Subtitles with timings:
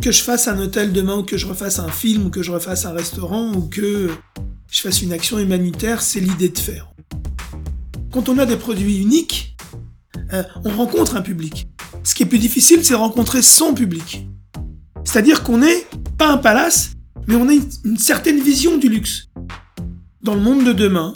[0.00, 2.50] Que je fasse un hôtel demain ou que je refasse un film ou que je
[2.50, 4.10] refasse un restaurant ou que
[4.70, 6.90] je fasse une action humanitaire, c'est l'idée de faire.
[8.10, 9.56] Quand on a des produits uniques,
[10.32, 11.68] euh, on rencontre un public.
[12.02, 14.26] Ce qui est plus difficile, c'est rencontrer son public.
[15.04, 15.86] C'est-à-dire qu'on n'est
[16.16, 16.92] pas un palace,
[17.26, 19.28] mais on a une certaine vision du luxe.
[20.22, 21.12] Dans le monde de demain,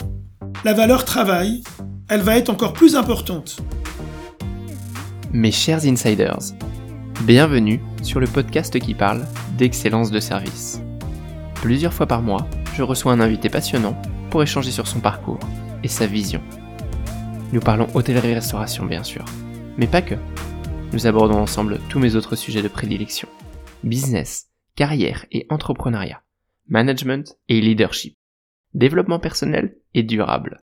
[0.63, 1.63] la valeur travail,
[2.07, 3.57] elle va être encore plus importante.
[5.33, 6.39] Mes chers insiders,
[7.23, 9.25] bienvenue sur le podcast qui parle
[9.57, 10.81] d'excellence de service.
[11.55, 15.39] Plusieurs fois par mois, je reçois un invité passionnant pour échanger sur son parcours
[15.81, 16.43] et sa vision.
[17.51, 19.25] Nous parlons hôtellerie-restauration bien sûr,
[19.77, 20.15] mais pas que.
[20.93, 23.27] Nous abordons ensemble tous mes autres sujets de prédilection.
[23.83, 26.21] Business, carrière et entrepreneuriat,
[26.67, 28.15] management et leadership,
[28.73, 30.61] développement personnel et durable.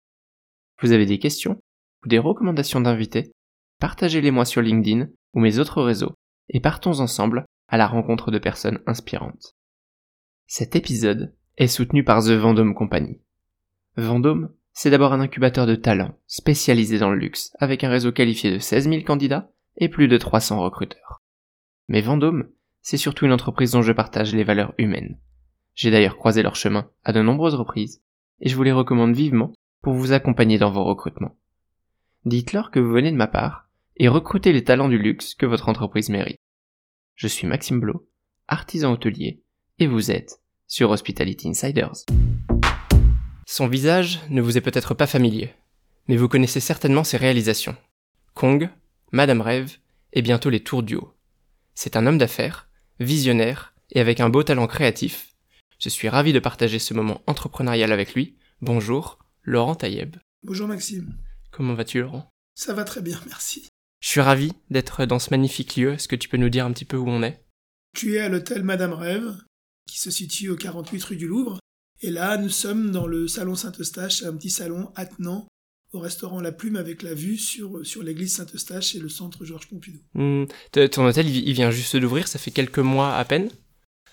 [0.82, 1.62] Vous avez des questions
[2.04, 3.32] ou des recommandations d'invités?
[3.78, 6.14] Partagez-les moi sur LinkedIn ou mes autres réseaux
[6.50, 9.56] et partons ensemble à la rencontre de personnes inspirantes.
[10.46, 13.20] Cet épisode est soutenu par The Vendôme Company.
[13.96, 18.50] Vendôme, c'est d'abord un incubateur de talents spécialisé dans le luxe avec un réseau qualifié
[18.50, 21.22] de 16 000 candidats et plus de 300 recruteurs.
[21.88, 22.48] Mais Vendôme,
[22.82, 25.18] c'est surtout une entreprise dont je partage les valeurs humaines.
[25.74, 28.02] J'ai d'ailleurs croisé leur chemin à de nombreuses reprises
[28.40, 31.36] et je vous les recommande vivement pour vous accompagner dans vos recrutements.
[32.24, 33.69] Dites-leur que vous venez de ma part
[34.02, 36.38] et recrutez les talents du luxe que votre entreprise mérite.
[37.16, 38.08] Je suis Maxime Blo,
[38.48, 39.42] artisan hôtelier,
[39.78, 42.06] et vous êtes sur Hospitality Insiders.
[43.46, 45.52] Son visage ne vous est peut-être pas familier,
[46.08, 47.76] mais vous connaissez certainement ses réalisations.
[48.32, 48.70] Kong,
[49.12, 49.76] Madame Rêve
[50.14, 51.12] et bientôt les Tours du Haut.
[51.74, 55.34] C'est un homme d'affaires, visionnaire et avec un beau talent créatif.
[55.78, 58.38] Je suis ravi de partager ce moment entrepreneurial avec lui.
[58.62, 60.16] Bonjour, Laurent Taïeb.
[60.42, 61.18] Bonjour Maxime.
[61.50, 62.30] Comment vas-tu Laurent?
[62.54, 63.69] Ça va très bien, merci.
[64.00, 65.92] Je suis ravi d'être dans ce magnifique lieu.
[65.92, 67.44] Est-ce que tu peux nous dire un petit peu où on est?
[67.94, 69.36] Tu es à l'hôtel Madame Rêve,
[69.86, 71.58] qui se situe au 48 rue du Louvre.
[72.00, 75.46] Et là, nous sommes dans le salon Saint-Eustache, un petit salon attenant
[75.92, 79.68] au restaurant La Plume avec la vue sur, sur l'église Saint-Eustache et le centre Georges
[79.68, 79.98] Pompidou.
[80.14, 83.50] Hmm, ton hôtel, il vient juste d'ouvrir, ça fait quelques mois à peine?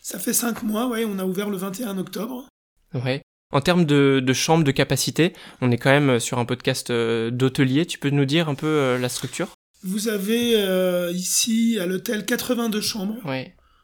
[0.01, 2.47] Ça fait cinq mois, ouais, on a ouvert le 21 octobre.
[2.93, 3.21] Ouais.
[3.53, 7.31] En termes de, de chambre de capacité, on est quand même sur un podcast euh,
[7.31, 7.85] d'hôtelier.
[7.85, 9.47] Tu peux nous dire un peu euh, la structure?
[9.83, 13.21] Vous avez euh, ici à l'hôtel 82 chambres.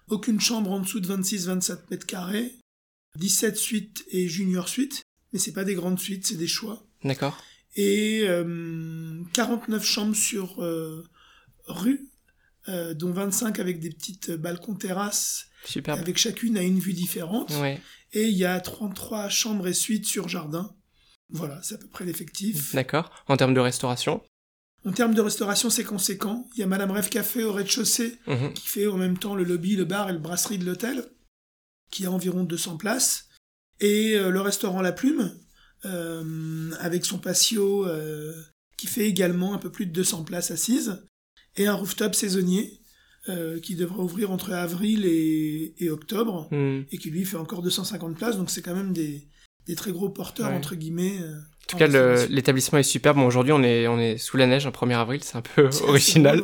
[0.09, 2.53] Aucune chambre en dessous de 26-27 mètres carrés.
[3.17, 5.03] 17 suites et junior suites.
[5.31, 6.83] Mais c'est pas des grandes suites, c'est des choix.
[7.03, 7.41] D'accord
[7.75, 11.03] et euh, 49 chambres sur euh,
[11.67, 12.09] rue,
[12.69, 15.99] euh, dont 25 avec des petites balcons terrasses, Superbe.
[15.99, 17.51] avec chacune à une vue différente.
[17.61, 17.81] Ouais.
[18.13, 20.75] Et il y a 33 chambres et suites sur jardin.
[21.29, 22.75] Voilà, c'est à peu près l'effectif.
[22.75, 23.09] D'accord.
[23.27, 24.21] En termes de restauration?
[24.85, 26.47] En termes de restauration, c'est conséquent.
[26.55, 28.53] Il y a Madame Rêve Café au rez-de-chaussée, Mhm.
[28.53, 31.05] qui fait en même temps le lobby, le bar et le brasserie de l'hôtel,
[31.91, 33.29] qui a environ 200 places.
[33.79, 35.31] Et euh, le restaurant La Plume,
[35.85, 38.33] euh, avec son patio euh,
[38.77, 41.01] qui fait également un peu plus de 200 places assises,
[41.55, 42.79] et un rooftop saisonnier
[43.29, 46.81] euh, qui devrait ouvrir entre avril et, et octobre, Hmm.
[46.91, 49.29] et qui lui fait encore 250 places, donc c'est quand même des,
[49.65, 50.57] des très gros porteurs, Ouais.
[50.57, 51.19] entre guillemets.
[51.67, 51.87] En tout cas,
[52.29, 53.17] l'établissement est superbe.
[53.17, 55.69] Bon, aujourd'hui, on est, on est sous la neige, un 1er avril, c'est un peu
[55.87, 56.41] original.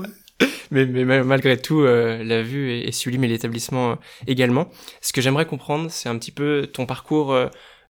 [0.72, 3.96] Mais, mais ma- malgré tout, euh, la vue est, est sublime et l'établissement euh,
[4.28, 4.70] également.
[5.02, 7.48] Ce que j'aimerais comprendre, c'est un petit peu ton parcours euh,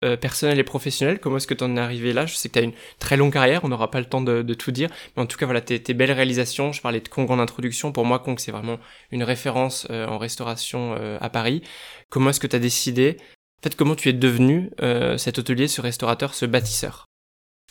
[0.05, 1.19] euh, personnel et professionnel.
[1.21, 2.27] Comment est-ce que tu en es arrivé là?
[2.27, 4.43] Je sais que tu as une très longue carrière, on n'aura pas le temps de,
[4.43, 4.91] de tout dire.
[5.17, 6.73] Mais en tout cas, voilà, tes, tes belles réalisations.
[6.73, 7.93] Je parlais de Kong en introduction.
[7.93, 8.79] Pour moi, Kong, c'est vraiment
[9.13, 11.63] une référence euh, en restauration euh, à Paris.
[12.11, 13.17] Comment est-ce que tu as décidé?
[13.21, 17.07] En fait, comment tu es devenu euh, cet hôtelier, ce restaurateur, ce bâtisseur?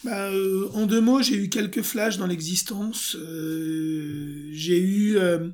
[0.03, 3.15] Bah, euh, en deux mots, j'ai eu quelques flashs dans l'existence.
[3.15, 5.49] Euh, j'ai eu, euh,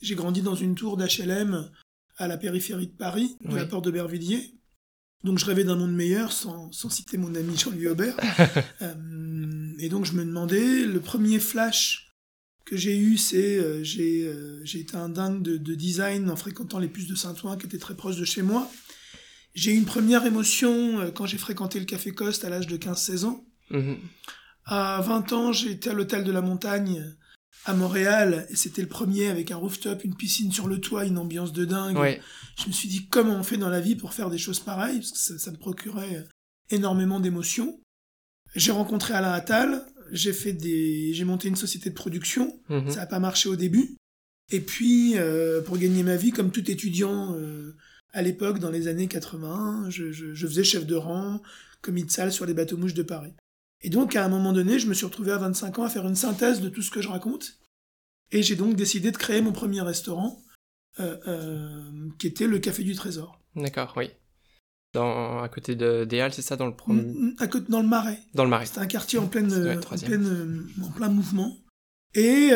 [0.00, 1.70] j'ai grandi dans une tour d'HLM
[2.16, 4.58] à la périphérie de Paris, de la porte d'Aubervilliers.
[5.24, 8.16] Donc je rêvais d'un monde meilleur, sans, sans citer mon ami Jean-Louis Aubert.
[8.80, 12.12] Euh, et donc je me demandais, le premier flash
[12.64, 16.36] que j'ai eu, c'est euh, j'ai euh, j'ai été un dingue de, de design en
[16.36, 18.70] fréquentant les puces de Saint-Ouen qui étaient très proches de chez moi.
[19.54, 23.24] J'ai eu une première émotion quand j'ai fréquenté le Café Coste à l'âge de 15-16
[23.24, 23.44] ans.
[23.70, 23.98] Mhm.
[24.64, 27.04] À 20 ans, été à l'hôtel de la montagne
[27.64, 31.18] à Montréal et c'était le premier avec un rooftop, une piscine sur le toit, une
[31.18, 31.98] ambiance de dingue.
[31.98, 32.20] Ouais.
[32.58, 34.98] Je me suis dit comment on fait dans la vie pour faire des choses pareilles?
[34.98, 36.26] Parce que ça, ça me procurait
[36.70, 37.80] énormément d'émotions.
[38.54, 42.58] J'ai rencontré Alain Attal, j'ai fait des, j'ai monté une société de production.
[42.68, 42.90] Mhm.
[42.90, 43.96] Ça n'a pas marché au début.
[44.50, 47.76] Et puis, euh, pour gagner ma vie, comme tout étudiant euh,
[48.12, 51.42] à l'époque, dans les années 81, je, je, je faisais chef de rang,
[51.82, 53.34] commis de salle sur les bateaux mouches de Paris.
[53.82, 56.06] Et donc, à un moment donné, je me suis retrouvé à 25 ans à faire
[56.06, 57.58] une synthèse de tout ce que je raconte.
[58.30, 60.42] Et j'ai donc décidé de créer mon premier restaurant
[62.18, 63.40] qui était le Café du Trésor.
[63.54, 64.10] D'accord, oui.
[64.94, 67.02] Dans, à côté de, des Halles, c'est ça, dans le premier...
[67.02, 68.18] Mm, mm, à côté, dans le Marais.
[68.34, 68.66] Dans le Marais.
[68.66, 71.56] C'était un quartier en, pleine, en, pleine, en plein mouvement.
[72.14, 72.50] Et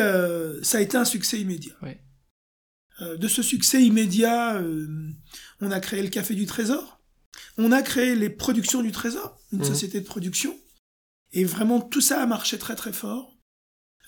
[0.61, 1.75] ça a été un succès immédiat.
[2.99, 4.61] De ce succès immédiat,
[5.61, 6.99] on a créé le Café du Trésor.
[7.57, 9.63] On a créé les Productions du Trésor, une mmh.
[9.63, 10.57] société de production.
[11.33, 13.35] Et vraiment, tout ça a marché très très fort.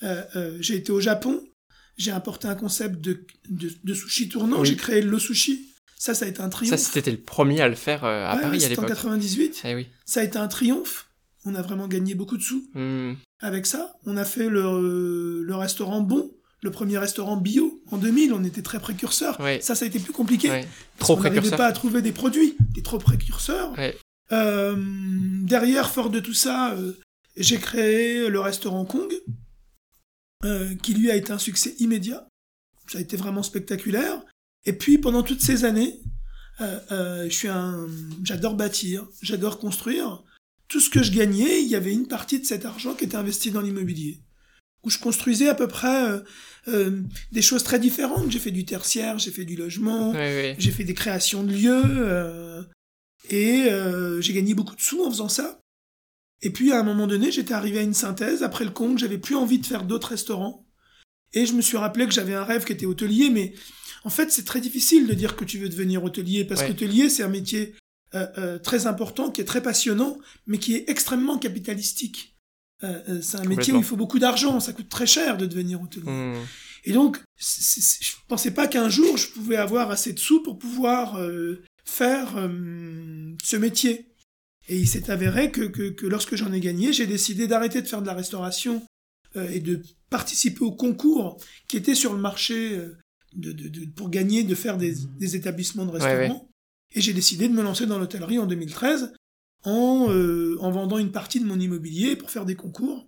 [0.02, 1.42] Euh, euh, j'ai été au Japon,
[1.96, 5.72] j'ai importé un concept de, de, sushi tournant, j'ai créé le sushi.
[5.98, 6.78] Ça, ça a été un triomphe.
[6.78, 8.84] Ça, c'était le premier à le faire euh, à Paris à l'époque.
[8.84, 9.62] en 98.
[9.64, 9.86] Eh oui.
[10.04, 11.08] Ça a été un triomphe.
[11.46, 13.14] On a vraiment gagné beaucoup de sous mmh.
[13.40, 13.94] avec ça.
[14.04, 16.30] On a fait le, le restaurant Bon,
[16.62, 19.38] le premier restaurant bio en 2000, on était très précurseurs.
[19.60, 20.64] Ça, ça a été plus compliqué.
[20.98, 23.72] Trop on n'arrivait pas à trouver des produits, des trop précurseurs.
[24.32, 26.92] Euh, derrière, fort de tout ça, euh,
[27.36, 29.12] j'ai créé le restaurant Kong,
[30.44, 32.28] euh, qui lui a été un succès immédiat.
[32.88, 34.24] Ça a été vraiment spectaculaire.
[34.64, 36.00] Et puis, pendant toutes ces années,
[36.58, 37.86] je suis un,
[38.22, 40.22] j'adore bâtir, j'adore construire.
[40.68, 43.16] Tout ce que je gagnais, il y avait une partie de cet argent qui était
[43.16, 44.20] investi dans l'immobilier
[44.86, 46.20] où je construisais à peu près euh,
[46.68, 47.02] euh,
[47.32, 48.30] des choses très différentes.
[48.30, 52.62] J'ai fait du tertiaire, j'ai fait du logement, j'ai fait des créations de lieux, euh,
[53.28, 53.68] et
[54.20, 55.60] j'ai gagné beaucoup de sous en faisant ça.
[56.42, 58.42] Et puis à un moment donné, j'étais arrivé à une synthèse.
[58.42, 60.66] Après le compte, j'avais plus envie de faire d'autres restaurants.
[61.32, 63.54] Et je me suis rappelé que j'avais un rêve qui était hôtelier, mais
[64.04, 67.10] en fait, c'est très difficile de dire que tu veux devenir hôtelier, parce que qu'hôtelier,
[67.10, 67.74] c'est un métier
[68.62, 72.36] très important, qui est très passionnant, mais qui est extrêmement capitalistique.
[72.84, 75.46] Euh, euh, c'est un métier où il faut beaucoup d'argent, ça coûte très cher de
[75.46, 76.10] devenir hôtelier.
[76.10, 76.46] Mmh.
[76.84, 81.18] Et donc, je pensais pas qu'un jour je pouvais avoir assez de sous pour pouvoir
[81.20, 82.34] euh, faire
[83.42, 84.06] ce métier.
[84.68, 87.86] Et il s'est avéré que, que, que lorsque j'en ai gagné, j'ai décidé d'arrêter de
[87.86, 88.82] faire de la restauration
[89.50, 92.80] et de participer au concours qui était sur le marché
[93.34, 96.48] de, de, de, pour gagner, de faire des, des établissements de restaurants.
[96.94, 99.12] Et j'ai décidé de me lancer dans l'hôtellerie en 2013
[99.64, 103.06] en, euh, en vendant une partie de mon immobilier pour faire des concours.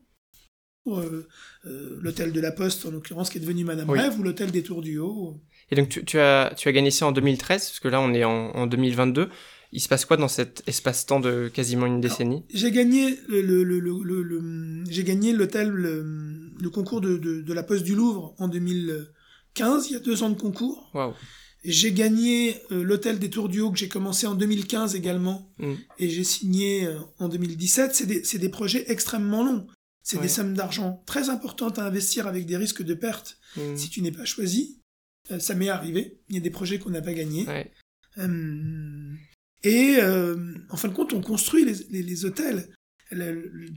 [0.85, 1.27] Pour euh,
[1.67, 4.63] euh, l'hôtel de la Poste, en l'occurrence, qui est devenu Madame Rêve, ou l'hôtel des
[4.63, 5.41] Tours du Haut.
[5.71, 8.15] Et donc, tu, tu, as, tu as gagné ça en 2013, parce que là, on
[8.15, 9.29] est en, en 2022.
[9.73, 13.63] Il se passe quoi dans cet espace-temps de quasiment une décennie J'ai gagné le, le,
[13.65, 18.49] le, le j'ai gagné l'hôtel le, concours de, de, de, la Poste du Louvre en
[18.49, 19.89] 2015.
[19.89, 20.91] Il y a deux ans de concours.
[20.95, 21.15] Waouh
[21.65, 25.75] j'ai gagné euh, l'hôtel des Tours du Haut que j'ai commencé en 2015 également mm.
[25.99, 27.95] et j'ai signé euh, en 2017.
[27.95, 29.67] C'est des, des, projets extrêmement longs.
[30.03, 33.77] C'est des sommes d'argent très importantes à investir avec des risques de perte mm.
[33.77, 34.81] si tu n'es pas choisi.
[35.31, 36.21] Euh, ça m'est arrivé.
[36.29, 37.47] Il y a des projets qu'on n'a pas gagnés.
[39.65, 39.99] Et
[40.71, 42.69] en fin de compte, on construit les, les, les hôtels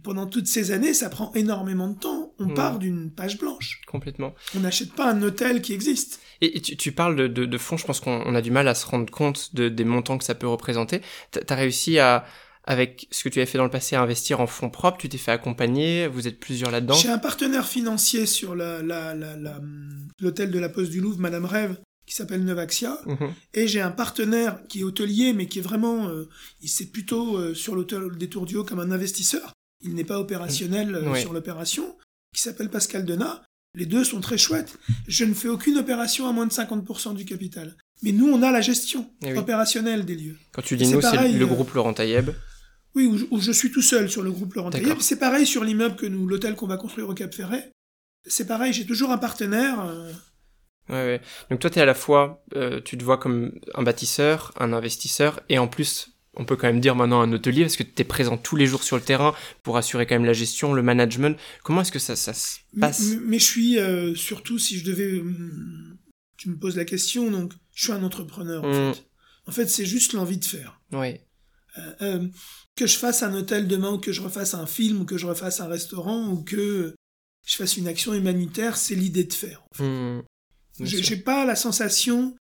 [0.03, 2.33] pendant toutes ces années, ça prend énormément de temps.
[2.39, 2.53] On hmm.
[2.53, 3.81] part d'une page blanche.
[3.87, 4.33] Complètement.
[4.55, 6.19] On n'achète pas un hôtel qui existe.
[6.41, 8.85] Et, tu, parles de, de, de, fonds, je pense qu'on a du mal à se
[8.85, 11.01] rendre compte de, des montants que ça peut représenter.
[11.31, 12.25] Tu as réussi à,
[12.65, 15.07] avec ce que tu as fait dans le passé, à investir en fonds propres, tu
[15.07, 19.35] t'es fait accompagner, vous êtes plusieurs là-dedans J'ai un partenaire financier sur l'hôtel la, la,
[19.37, 21.77] la, de la Poste du Louvre, Madame Rêve,
[22.11, 22.99] qui s'appelle Novaxia.
[23.05, 23.33] Mhm.
[23.53, 26.27] Et j'ai un partenaire qui est hôtelier, mais qui est vraiment, euh,
[26.61, 29.53] il c'est plutôt euh, sur l'hôtel des Tours du Haut comme un investisseur.
[29.81, 31.95] Il n'est pas opérationnel euh, sur l'opération,
[32.35, 33.41] qui s'appelle Pascal Denat.
[33.77, 34.77] Les deux sont très chouettes.
[35.07, 37.77] Je ne fais aucune opération à moins de 50% du capital.
[38.03, 40.37] Mais nous, on a la gestion eh opérationnelle des lieux.
[40.51, 42.31] Quand tu dis nous, c'est le groupe Laurent Taïeb
[42.93, 44.97] Oui, où, je suis tout seul sur le groupe Laurent Taïeb.
[44.99, 47.71] C'est pareil sur l'immeuble que nous, l'hôtel qu'on va construire au Cap Ferret.
[48.27, 49.89] C'est pareil, j'ai toujours un partenaire.
[50.89, 51.21] Ouais, ouais.
[51.49, 54.73] Donc toi, tu es à la fois, euh, tu te vois comme un bâtisseur, un
[54.73, 58.01] investisseur, et en plus, on peut quand même dire maintenant un hôtelier, parce que tu
[58.01, 59.33] es présent tous les jours sur le terrain
[59.63, 61.37] pour assurer quand même la gestion, le management.
[61.63, 65.21] Comment est-ce que ça, ça se passe mais, je suis, euh, surtout si je devais...
[65.21, 65.97] Hmm,
[66.37, 68.93] tu me poses la question, donc je suis un entrepreneur, en mmh.
[68.93, 69.05] fait.
[69.47, 70.81] En fait, c'est juste l'envie de faire.
[70.91, 71.19] Oui.
[72.01, 72.27] Euh,
[72.75, 75.27] que je fasse un hôtel demain, ou que je refasse un film, ou que je
[75.27, 76.95] refasse un restaurant, ou que
[77.45, 79.63] je fasse une action humanitaire, c'est l'idée de faire.
[79.71, 79.83] En fait.
[79.83, 80.23] Mmh.
[80.83, 82.35] J'ai pas la sensation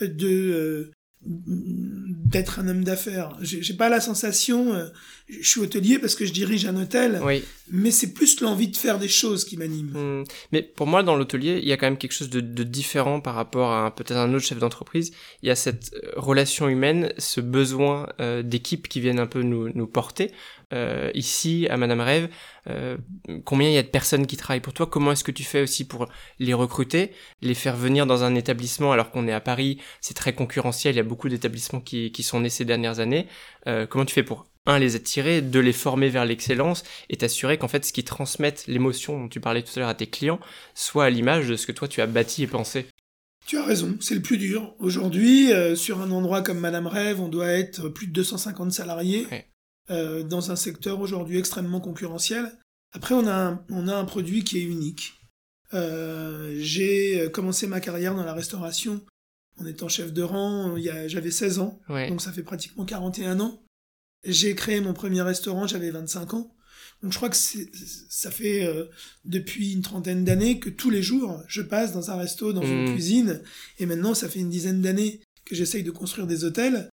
[0.00, 0.90] de euh,
[1.22, 3.36] d'être un homme d'affaires.
[3.40, 4.88] J'ai pas la sensation, euh,
[5.28, 7.42] je suis hôtelier parce que je dirige un hôtel, oui.
[7.70, 9.92] mais c'est plus l'envie de faire des choses qui m'anime.
[9.94, 10.24] Hmm.
[10.52, 13.20] Mais pour moi, dans l'hôtelier, il y a quand même quelque chose de, de différent
[13.20, 15.12] par rapport à peut-être un autre chef d'entreprise.
[15.42, 18.08] Il y a cette euh, relation humaine, ce besoin
[18.44, 20.32] d'équipe qui viennent un peu nous, nous porter.
[20.72, 22.28] Euh, ici à Madame Rêve,
[22.68, 22.96] euh,
[23.44, 24.86] combien il y a de personnes qui travaillent pour toi?
[24.86, 26.08] Comment est-ce que tu fais aussi pour
[26.40, 30.34] les recruter, les faire venir dans un établissement alors qu'on est à Paris, c'est très
[30.34, 33.28] concurrentiel, il y a beaucoup d'établissements qui, qui sont nés ces dernières années.
[33.68, 37.56] Euh, comment tu fais pour un les attirer, deux les former vers l'excellence et t'assurer
[37.58, 40.40] qu'en fait ce qui transmette l'émotion dont tu parlais tout à l'heure à tes clients
[40.74, 42.86] soit à l'image de ce que toi tu as bâti et pensé
[43.46, 44.74] Tu as raison, c'est le plus dur.
[44.80, 49.26] Aujourd'hui, euh, sur un endroit comme Madame Rêve, on doit être plus de 250 salariés
[49.30, 49.46] Ouais.
[49.90, 52.50] euh, dans un secteur aujourd'hui extrêmement concurrentiel.
[52.92, 55.14] Après, on a un, on a un produit qui est unique.
[55.74, 59.00] Euh, J'ai commencé ma carrière dans la restauration
[59.60, 60.76] en étant chef de rang.
[61.06, 62.08] J'avais 16 ans, Ouais.
[62.08, 63.62] donc ça fait pratiquement 41 ans.
[64.26, 66.52] J'ai créé mon premier restaurant, j'avais 25 ans.
[67.02, 68.86] Donc je crois que ça fait euh,
[69.24, 72.88] depuis une trentaine d'années que tous les jours, je passe dans un resto, dans une
[72.90, 72.92] Mm.
[72.94, 73.42] cuisine.
[73.78, 76.88] Et maintenant, ça fait une dizaine d'années que j'essaye de construire des hôtels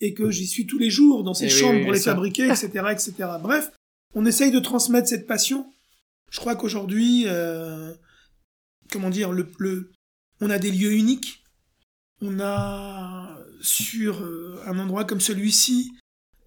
[0.00, 2.12] et que j'y suis tous les jours dans ces Eh chambres oui, pour les ça.
[2.12, 3.12] fabriquer, etc., etc.
[3.42, 3.70] Bref,
[4.14, 5.66] on essaye de transmettre cette passion.
[6.30, 7.92] Je crois qu'aujourd'hui, euh,
[8.92, 9.90] comment dire, le, le,
[10.40, 11.42] on a des lieux uniques.
[12.20, 15.92] On a sur euh, un endroit comme celui-ci,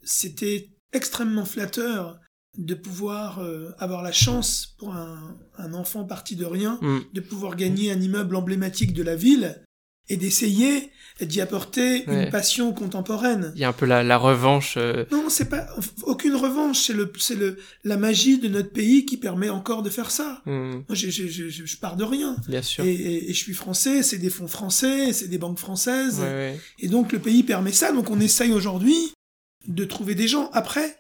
[0.04, 2.20] c'était extrêmement flatteur
[2.58, 7.00] de pouvoir euh, avoir la chance pour un, un enfant parti de rien Mm.
[7.14, 9.64] de pouvoir gagner un immeuble emblématique de la ville
[10.10, 10.90] et d'essayer
[11.22, 12.26] d'y apporter Ouais.
[12.26, 13.54] une passion contemporaine.
[13.56, 14.74] Il y a un peu la, la revanche.
[14.76, 15.68] euh, Non, c'est pas
[16.04, 19.90] aucune revanche, c'est le c'est le la magie de notre pays qui permet encore de
[19.90, 20.42] faire ça.
[20.46, 22.36] mm, Moi, j'ai- j'ai- j'ai- je pars de rien.
[22.50, 22.84] bien sûr.
[22.84, 26.20] Et, et- et je suis français, c'est des fonds français, c'est des banques françaises.
[26.20, 26.60] Ouais, ouais.
[26.80, 29.14] Et donc le pays permet ça, donc on essaye aujourd'hui
[29.68, 30.50] de trouver des gens.
[30.54, 30.98] Après,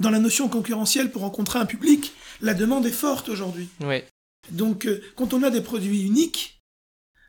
[0.00, 3.68] dans la notion concurrentielle pour rencontrer un public, la demande est forte aujourd'hui.
[3.80, 4.06] Ouais.
[4.50, 6.62] Donc euh, quand on a des produits uniques,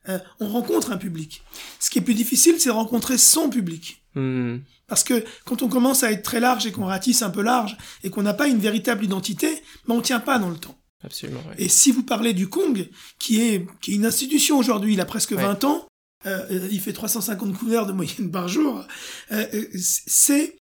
[0.07, 1.43] euh, on rencontre un public.
[1.79, 4.03] Ce qui est plus difficile, c'est rencontrer son public.
[4.15, 4.57] Mm.
[4.87, 7.77] Parce que quand on commence à être très large et qu'on ratisse un peu large
[8.03, 10.77] et qu'on n'a pas une véritable identité, ben on tient pas dans le temps.
[11.03, 11.41] Absolument.
[11.49, 11.55] ouais.
[11.57, 15.05] Et si vous parlez du Kong, qui est, qui est une institution aujourd'hui, il a
[15.05, 15.41] presque Ouais.
[15.43, 15.85] 20 ans,
[16.25, 18.85] euh, euh, il fait 350 couverts de moyenne par jour,
[19.31, 20.57] euh, euh, c'est,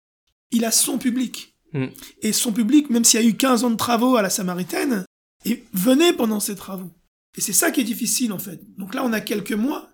[0.52, 1.56] il a son public.
[1.74, 1.88] Mm.
[2.22, 5.06] Et son public, même s'il y a eu 15 ans de travaux à la Samaritaine,
[5.46, 6.92] et venait pendant ces travaux.
[7.38, 8.60] Et c'est ça qui est difficile en fait.
[8.78, 9.90] Donc là, on a quelques mois,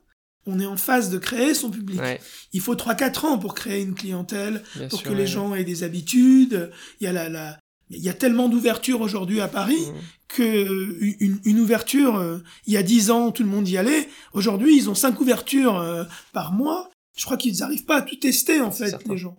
[0.46, 2.00] on est en phase de créer son public.
[2.00, 2.20] Ouais,
[2.54, 5.20] Il faut 3-4 ans pour créer une clientèle, bien pour sûr, que ouais.
[5.20, 6.72] les gens aient des habitudes.
[7.00, 7.60] Il y a la, la,
[7.92, 9.94] il y a tellement d'ouverture aujourd'hui à Paris Mm.
[10.30, 13.78] que euh, une, une ouverture, euh, il y a 10 ans, tout le monde y
[13.78, 14.08] allait.
[14.34, 16.90] Aujourd'hui, ils ont cinq ouvertures euh, par mois.
[17.18, 19.36] Je crois qu'ils n'arrivent pas à tout tester, en fait, les gens.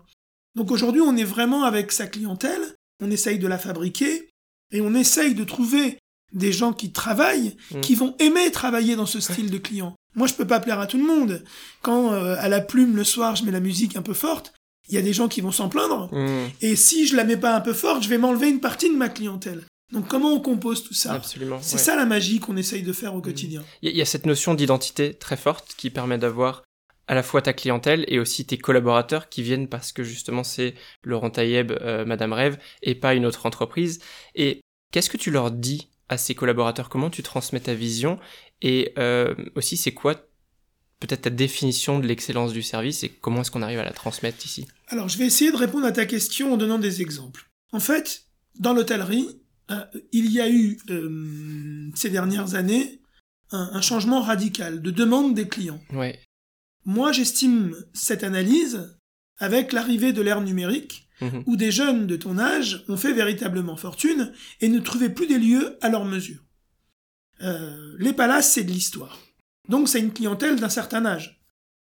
[0.55, 2.61] Donc aujourd'hui, on est vraiment avec sa clientèle,
[3.03, 4.29] on essaye de la fabriquer,
[4.71, 5.99] et on essaye de trouver
[6.35, 7.81] des gens qui travaillent, Mm.
[7.81, 9.95] qui vont aimer travailler dans ce style de client.
[10.15, 11.43] Moi, je peux pas plaire à tout le monde.
[11.81, 14.53] Quand euh, à la plume, le soir, je mets la musique un peu forte,
[14.93, 16.09] il y a des gens qui vont s'en plaindre.
[16.15, 16.49] Mm.
[16.61, 18.95] Et si je la mets pas un peu forte, je vais m'enlever une partie de
[18.97, 19.65] ma clientèle.
[19.93, 21.59] Donc comment on compose tout ça Absolument.
[21.61, 21.83] C'est ouais.
[21.83, 23.63] ça la magie qu'on essaye de faire au quotidien.
[23.83, 26.63] Il y, a- il y a cette notion d'identité très forte qui permet d'avoir
[27.09, 30.75] à la fois ta clientèle et aussi tes collaborateurs qui viennent parce que justement c'est
[31.05, 34.01] Laurent Taïeb, euh, Madame Rêve et pas une autre entreprise.
[34.35, 34.61] Et
[34.93, 36.89] qu'est-ce que tu leur dis à ces collaborateurs?
[36.89, 38.19] Comment tu transmets ta vision?
[38.63, 40.15] Et euh, aussi c'est quoi
[41.07, 44.45] peut-être ta définition de l'excellence du service et comment est-ce qu'on arrive à la transmettre
[44.45, 47.49] ici Alors je vais essayer de répondre à ta question en donnant des exemples.
[47.73, 48.25] En fait,
[48.59, 49.29] dans l'hôtellerie,
[49.71, 53.01] euh, il y a eu euh, ces dernières années
[53.51, 55.81] un, un changement radical de demande des clients.
[55.93, 56.19] Ouais.
[56.85, 58.97] Moi, j'estime cette analyse
[59.39, 61.45] avec l'arrivée de l'ère numérique Mhm.
[61.47, 65.39] où des jeunes de ton âge ont fait véritablement fortune et ne trouvaient plus des
[65.39, 66.43] lieux à leur mesure.
[67.43, 69.21] Euh, les palaces, c'est de l'histoire.
[69.69, 71.41] Donc c'est une clientèle d'un certain âge.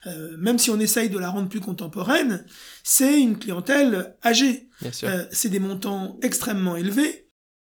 [0.06, 2.44] Euh, même si on essaye de la rendre plus contemporaine,
[2.82, 4.68] c'est une clientèle âgée.
[5.08, 7.30] Euh, c'est des montants extrêmement élevés.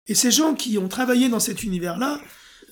[0.06, 2.20] Et ces gens qui ont travaillé dans cet univers-là,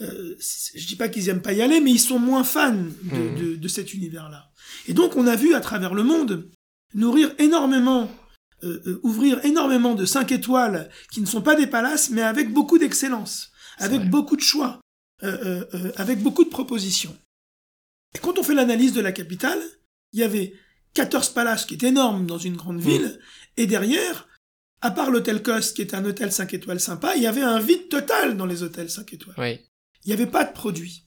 [0.02, 0.37] euh,
[0.75, 3.37] je dis pas qu'ils aiment pas y aller, mais ils sont moins fans de, Mhm.
[3.38, 4.50] de- de cet univers-là.
[4.88, 6.50] Et donc on a vu à travers le monde
[6.95, 8.11] nourrir énormément,
[8.62, 12.78] euh, ouvrir énormément de 5 étoiles qui ne sont pas des palaces, mais avec beaucoup
[12.78, 14.80] d'excellence, avec beaucoup de choix,
[15.23, 17.16] euh, euh, euh, avec beaucoup de propositions.
[18.14, 19.61] Et quand on fait l'analyse de la capitale,
[20.12, 20.54] il y avait
[20.94, 23.18] 14 palaces qui est énorme dans une grande ville,
[23.56, 24.28] et derrière,
[24.80, 27.58] à part l'hôtel Coste, qui est un hôtel 5 étoiles sympa, il y avait un
[27.61, 29.38] vide total dans les hôtels 5 étoiles.
[29.38, 29.64] Ouais.
[30.04, 31.04] Il n'y avait pas de produit.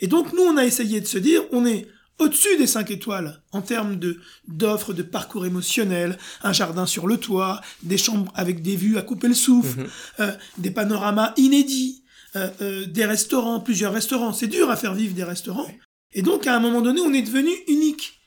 [0.00, 1.86] Et donc, nous, on a essayé de se dire, on est
[2.18, 7.16] au-dessus des 5 étoiles en termes de d'offres de parcours émotionnel, un jardin sur le
[7.18, 9.88] toit, des chambres avec des vues à couper le souffle, Mhm.
[10.20, 12.01] euh, des panoramas inédits,
[12.36, 14.32] euh, euh, des restaurants, plusieurs restaurants.
[14.32, 15.70] C'est dur à faire vivre des restaurants.
[16.12, 18.20] Et donc, à un moment donné, on est devenu unique.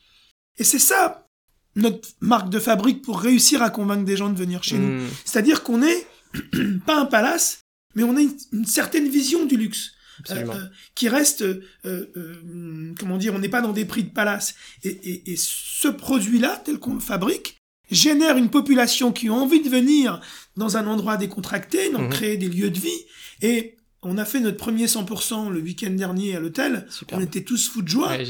[0.57, 1.27] Et c'est ça,
[1.75, 5.01] notre marque de fabrique pour réussir à convaincre des gens de venir chez nous.
[5.01, 5.07] Mm.
[5.25, 6.07] C'est-à-dire qu'on est
[6.85, 7.61] pas un palace,
[7.95, 9.91] mais on a une, une certaine vision du luxe.
[10.29, 14.09] Euh, euh, qui reste, euh, euh, comment dire, on n'est pas dans des prix de
[14.09, 14.55] palace.
[14.83, 17.57] Et, et, et ce produit-là, tel qu'on le fabrique,
[17.91, 20.21] génère une population qui a envie de venir
[20.55, 22.09] dans un endroit décontracté, donc Mhm.
[22.09, 23.05] créer des lieux de vie.
[23.41, 23.74] Et
[24.07, 26.85] On a fait notre premier 100% le week-end dernier à l'hôtel.
[27.11, 28.09] On était tous fous de joie.
[28.09, 28.23] Ouais.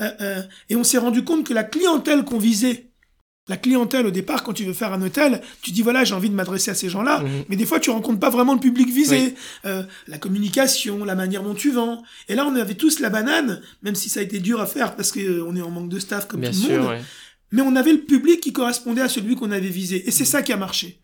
[0.00, 2.90] Euh, euh, et on s'est rendu compte que la clientèle qu'on visait,
[3.48, 6.28] la clientèle au départ, quand tu veux faire un hôtel, tu dis voilà, j'ai envie
[6.30, 7.44] de m'adresser à ces gens-là, Mhm.
[7.48, 9.16] mais des fois tu rencontres pas vraiment le public visé.
[9.18, 9.34] Oui.
[9.64, 12.02] Euh, la communication, la manière dont tu vends.
[12.28, 14.94] Et là, on avait tous la banane, même si ça a été dur à faire
[14.96, 16.88] parce qu'on est en manque de staff comme Bien tout le monde.
[16.90, 17.00] ouais.
[17.50, 20.06] Mais on avait le public qui correspondait à celui qu'on avait visé.
[20.06, 21.02] Et c'est ça qui a marché.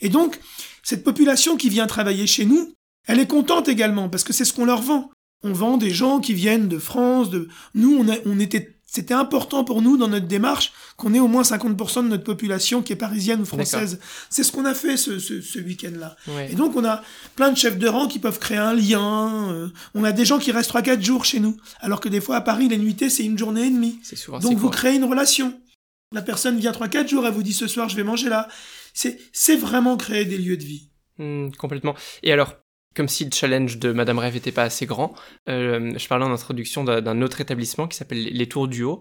[0.00, 0.40] Et donc,
[0.82, 2.72] cette population qui vient travailler chez nous,
[3.06, 5.10] elle est contente également parce que c'est ce qu'on leur vend.
[5.42, 9.12] On vend des gens qui viennent de France, de nous, on, a- on était, c'était
[9.12, 12.94] important pour nous dans notre démarche qu'on ait au moins 50% de notre population qui
[12.94, 14.00] est parisienne ou française.
[14.30, 16.16] C'est ce qu'on a fait ce, ce, ce week-end-là.
[16.28, 16.50] Ouais.
[16.52, 17.02] Et donc, on a
[17.36, 19.52] plein de chefs de rang qui peuvent créer un lien.
[19.52, 21.56] euh, on a des gens qui restent 3-4 jours chez nous.
[21.80, 23.98] Alors que des fois, à Paris, les nuitées, c'est une journée et demie.
[24.14, 25.60] Souvent Donc vous créez une relation.
[26.12, 28.48] La personne vient 3-4 jours, elle vous dit ce soir je vais manger là.
[28.94, 30.88] C'est, c'est vraiment créer des lieux de vie.
[31.18, 31.94] Hmm, complètement.
[32.22, 32.54] Et alors,
[32.94, 35.14] comme si le challenge de Madame Rêve n'était pas assez grand,
[35.48, 39.00] euh, je parlais en introduction d'un autre établissement qui s'appelle les Tours du Haut.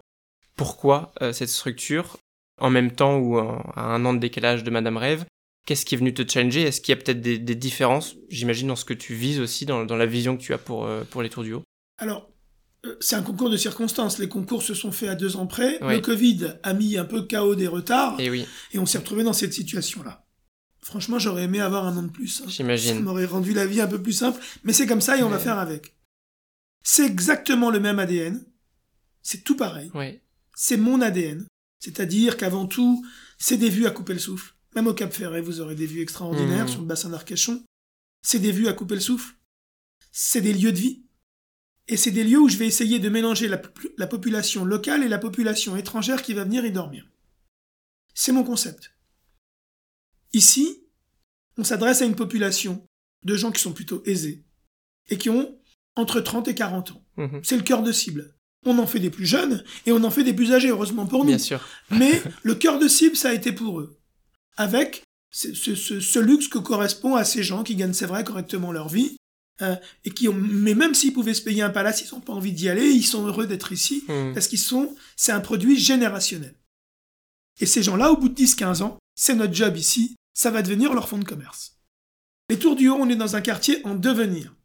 [0.55, 2.17] Pourquoi euh, cette structure,
[2.59, 5.25] en même temps ou en- à un an de décalage de Madame Rêve?
[5.65, 6.61] Qu'est-ce qui est venu te challenger?
[6.63, 9.65] Est-ce qu'il y a peut-être des, des différences, j'imagine, dans ce que tu vises aussi,
[9.65, 11.63] dans, dans la vision que tu as pour, euh, pour les Tours du Haut?
[11.97, 12.29] Alors,
[12.99, 14.19] c'est un concours de circonstances.
[14.19, 15.77] Les concours se sont faits à deux ans près.
[15.81, 15.95] Oui.
[15.95, 19.23] Le Covid a mis un peu KO des retards Et oui, et on s'est retrouvé
[19.23, 20.22] dans cette situation-là.
[20.83, 22.41] Franchement, j'aurais aimé avoir un an de plus.
[22.41, 22.45] hein.
[22.45, 22.99] Ça j'imagine.
[23.01, 25.39] m'aurait rendu la vie un peu plus simple, mais c'est comme ça et on va
[25.39, 25.95] faire avec.
[26.83, 28.43] C'est exactement le même ADN.
[29.21, 29.89] C'est tout pareil.
[29.93, 30.21] Ouais.
[30.55, 31.45] c'est mon ADN.
[31.79, 33.05] C'est-à-dire qu'avant tout,
[33.37, 34.53] c'est des vues à couper le souffle.
[34.75, 36.69] Même au Cap Ferret, vous aurez des vues extraordinaires Mmh.
[36.69, 37.63] sur le bassin d'Arcachon.
[38.21, 39.35] C'est des vues à couper le souffle.
[40.11, 41.03] C'est des lieux de vie.
[41.87, 45.19] Et c'est des lieux où je vais essayer de mélanger la population locale et la
[45.19, 47.05] population étrangère qui va venir y dormir.
[48.13, 48.93] C'est mon concept.
[50.33, 50.79] Ici,
[51.57, 52.83] on s'adresse à une population
[53.23, 54.43] de gens qui sont plutôt aisés
[55.09, 55.55] et qui ont
[55.95, 57.05] entre 30 et 40 ans.
[57.17, 57.41] Mhm.
[57.43, 58.35] C'est le cœur de cible.
[58.65, 61.19] On en fait des plus jeunes et on en fait des plus âgés, heureusement pour
[61.23, 61.29] nous.
[61.29, 61.61] Bien sûr.
[61.91, 63.99] Mais le cœur de cible, ça a été pour eux.
[64.57, 68.23] Avec ce, ce- ce- ce luxe que correspond à ces gens qui gagnent, c'est vrai,
[68.23, 69.17] correctement leur vie.
[69.61, 72.33] euh, et qui ont, mais même s'ils pouvaient se payer un palace, ils n'ont pas
[72.33, 74.33] envie d'y aller, ils sont heureux d'être ici, Hmm.
[74.33, 76.55] parce qu'ils sont, c'est un produit générationnel.
[77.59, 80.93] Et ces gens-là, au bout de 10-15 ans, c'est notre job ici, ça va devenir
[80.93, 81.79] leur fonds de commerce.
[82.49, 84.55] Les Tours du Haut, on est dans un quartier en devenir.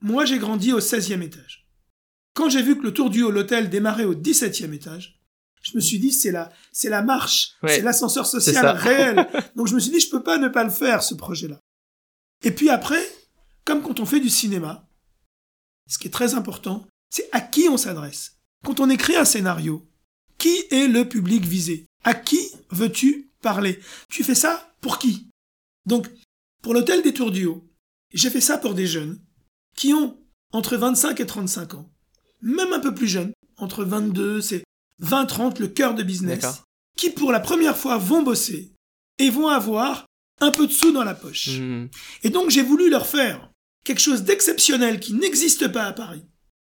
[0.00, 1.68] Moi, j'ai grandi au 16e étage.
[2.34, 5.20] Quand j'ai vu que le Tour du Haut, l'hôtel, démarrait au 17e étage,
[5.62, 7.76] je me suis dit, c'est la, c'est la marche, Ouais.
[7.76, 9.26] c'est l'ascenseur social réel.
[9.56, 11.58] Donc je me suis dit, je peux pas ne pas le faire, ce projet-là.
[12.42, 13.02] Et puis après,
[13.64, 14.88] comme quand on fait du cinéma,
[15.88, 18.36] ce qui est très important, c'est à qui on s'adresse.
[18.64, 19.88] Quand on écrit un scénario,
[20.38, 21.86] qui est le public visé?
[22.04, 23.78] À qui veux-tu parler
[24.10, 25.28] Tu fais ça pour qui?
[25.86, 26.08] Donc,
[26.64, 27.64] pour l'hôtel des Tours du Haut,
[28.12, 29.20] j'ai fait ça pour des jeunes
[29.76, 30.18] qui ont
[30.52, 31.88] entre 25 et 35 ans,
[32.42, 34.64] même un peu plus jeunes, entre 22, c'est
[35.00, 36.62] 20-30, le cœur de business,
[36.96, 38.72] qui pour la première fois vont bosser
[39.18, 40.06] et vont avoir
[40.40, 41.60] un peu de sous dans la poche.
[41.60, 41.86] Hmm.
[42.24, 43.52] Et donc j'ai voulu leur faire
[43.84, 46.24] quelque chose d'exceptionnel qui n'existe pas à Paris.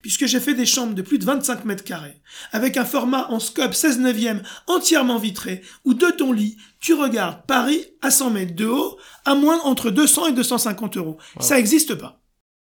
[0.02, 2.20] Puisque j'ai fait des chambres de plus de 25 mètres carrés,
[2.52, 7.44] avec un format en scope 16 neuvième entièrement vitré, où de ton lit, tu regardes
[7.46, 11.18] Paris à 100 mètres de haut, à moins entre 200 et 250 euros.
[11.36, 11.42] Wow.
[11.42, 12.22] Ça n'existe pas.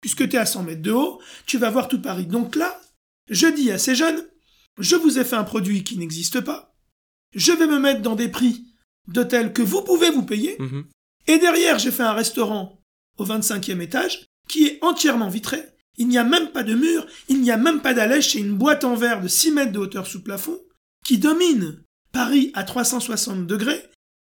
[0.02, 2.28] Puisque tu es à 100 mètres de haut, tu vas voir tout Paris.
[2.28, 2.80] Donc là,
[3.30, 4.24] je dis à ces jeunes,
[4.78, 6.76] je vous ai fait un produit qui n'existe pas,
[7.34, 8.66] je vais me mettre dans des prix
[9.08, 10.86] d'hôtels que vous pouvez vous payer, Mhm.
[11.26, 12.84] et derrière, j'ai fait un restaurant
[13.18, 15.64] au 25e étage qui est entièrement vitré.
[15.98, 18.58] Il n'y a même pas de mur, il n'y a même pas d'allège, c'est une
[18.58, 20.60] boîte en verre de 6 mètres de hauteur sous plafond
[21.06, 21.82] qui domine
[22.12, 23.84] Paris à 360 degrés.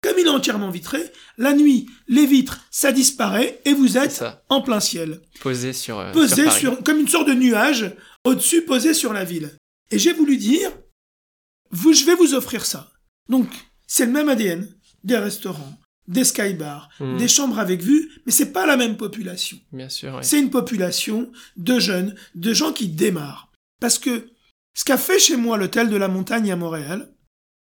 [0.02, 1.02] Comme il est entièrement vitré,
[1.36, 4.12] la nuit, les vitres, ça disparaît et vous êtes
[4.48, 5.20] en plein ciel.
[5.42, 5.98] Posé sur.
[5.98, 7.92] euh, Posé sur, comme une sorte de nuage,
[8.24, 9.50] au-dessus, posé sur la ville.
[9.90, 10.70] Et j'ai voulu dire,
[11.70, 12.90] vous, je vais vous offrir ça.
[13.28, 13.48] Donc,
[13.86, 14.66] c'est le même ADN,
[15.04, 15.78] des restaurants,
[16.10, 17.16] des skybars, Hmm.
[17.16, 19.56] des chambres avec vue, mais c'est pas la même population.
[19.72, 20.14] Bien sûr.
[20.16, 20.22] ouais.
[20.22, 23.50] C'est une population de jeunes, de gens qui démarrent.
[23.80, 24.26] Parce que
[24.74, 27.12] ce qu'a fait chez moi l'hôtel de la montagne à Montréal,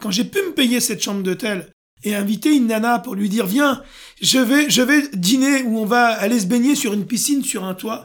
[0.03, 1.69] quand j'ai pu me payer cette chambre d'hôtel
[2.03, 3.83] et inviter une nana pour lui dire viens,
[4.21, 7.65] je vais, je vais dîner ou on va aller se baigner sur une piscine, sur
[7.65, 8.05] un toit.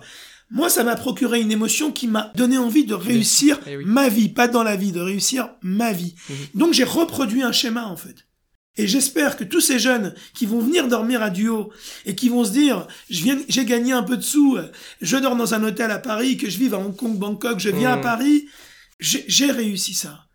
[0.51, 3.83] Moi, ça m'a procuré une émotion qui m'a donné envie de réussir Eh oui.
[3.85, 6.15] ma vie, pas dans la vie, de réussir ma vie.
[6.29, 6.35] Mhm.
[6.55, 8.25] Donc j'ai reproduit un schéma en fait.
[8.79, 11.71] Et j'espère que tous ces jeunes qui vont venir dormir à Duo
[12.05, 14.57] et qui vont se dire, je viens, j'ai gagné un peu de sous,
[15.01, 17.69] je dors dans un hôtel à Paris, que je vive à Hong Kong, Bangkok, je
[17.69, 18.01] viens à Mhm.
[18.03, 18.45] Paris,
[18.99, 20.25] j'ai réussi ça.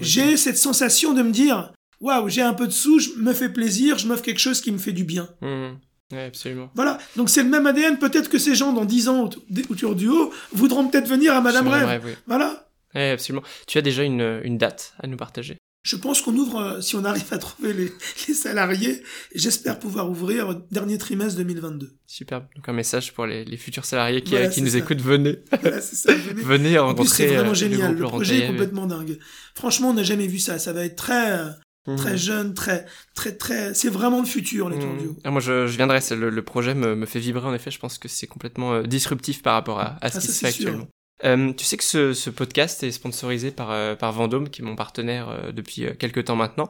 [0.00, 3.48] J'ai cette sensation de me dire, waouh, j'ai un peu de sous, je me fais
[3.48, 5.28] plaisir, je m'offre quelque chose qui me fait du bien.
[5.40, 5.76] Hmm.
[6.12, 6.70] Ouais, absolument.
[6.74, 6.98] Voilà.
[7.16, 7.98] Donc c'est le même ADN.
[7.98, 9.30] Peut-être que ces gens, dans 10 ans
[9.70, 12.16] autour du haut, voudront peut-être venir à Madame Rêve.
[12.26, 12.68] Voilà.
[12.94, 13.42] Ouais, absolument.
[13.66, 15.56] Tu as déjà une, une date à nous partager?
[15.86, 17.92] Je pense qu'on ouvre, euh, si on arrive à trouver les,
[18.28, 19.02] les salariés,
[19.34, 21.96] j'espère pouvoir ouvrir dernier trimestre 2022.
[22.08, 22.40] Super.
[22.56, 25.38] Donc un message pour les, les futurs salariés qui, qui nous écoutent, venez.
[25.62, 26.42] Voilà, ça, venez.
[26.42, 27.28] venez rencontrer.
[27.28, 27.94] C'est vraiment euh, génial.
[27.94, 29.18] Le, projet est complètement dingue.
[29.54, 30.58] Franchement, on n'a jamais vu ça.
[30.58, 31.40] Ça va être très,
[31.86, 31.96] mmh.
[31.96, 33.72] très jeune, très, très, très.
[33.72, 35.16] C'est vraiment le futur, les mmh.
[35.22, 36.00] Ah, moi, je, je viendrai.
[36.10, 37.46] Le, le projet me, me fait vibrer.
[37.46, 40.20] En effet, je pense que c'est complètement euh, disruptif par rapport à, à ce ah,
[40.20, 40.88] qui se fait actuellement.
[41.24, 44.64] Euh, tu sais que ce, ce, podcast est sponsorisé par, euh, par Vendôme, qui est
[44.64, 46.68] mon partenaire euh, depuis quelques temps maintenant.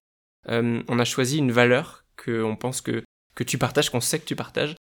[0.48, 3.02] on a choisi une valeur que on pense que,
[3.34, 4.76] que tu partages, qu'on sait que tu partages.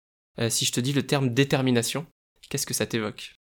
[0.50, 2.06] si je te dis le terme détermination,
[2.50, 3.34] qu'est-ce que ça t'évoque?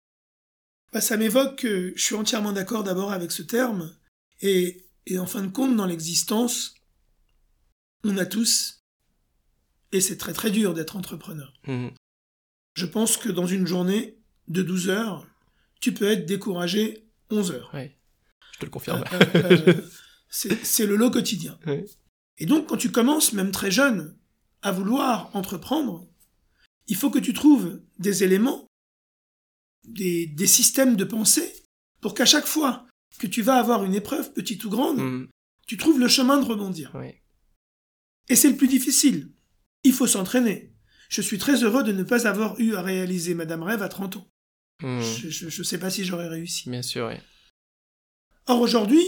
[0.92, 3.94] Bah, Ça m'évoque que je suis entièrement d'accord d'abord avec ce terme.
[4.40, 6.74] Et, et en fin de compte, dans l'existence,
[8.04, 8.82] on a tous,
[9.92, 11.52] et c'est très très dur d'être entrepreneur.
[11.66, 11.88] Mmh.
[12.74, 15.26] Je pense que dans une journée de 12 heures,
[15.82, 17.70] tu peux être découragé 11 heures.
[17.74, 19.04] Je te le confirme.
[19.12, 19.58] Euh, euh,
[20.46, 21.58] euh, c'est le lot quotidien.
[22.38, 24.16] Et donc, quand tu commences, même très jeune,
[24.62, 26.08] à vouloir entreprendre,
[26.86, 28.66] il faut que tu trouves des éléments,
[29.84, 31.52] des, des systèmes de pensée,
[32.00, 32.86] pour qu'à chaque fois
[33.18, 35.28] que tu vas avoir une épreuve, petite ou grande, mm.
[35.66, 36.96] tu trouves le chemin de rebondir.
[38.28, 39.32] Et c'est le plus difficile.
[39.82, 40.72] Il faut s'entraîner.
[41.08, 44.16] Je suis très heureux de ne pas avoir eu à réaliser Madame Rêve à 30
[44.16, 44.31] ans.
[44.82, 45.00] Hmm.
[45.00, 46.68] Je ne sais pas si j'aurais réussi.
[46.68, 47.16] Bien sûr, oui.
[48.46, 49.04] Or aujourd'hui,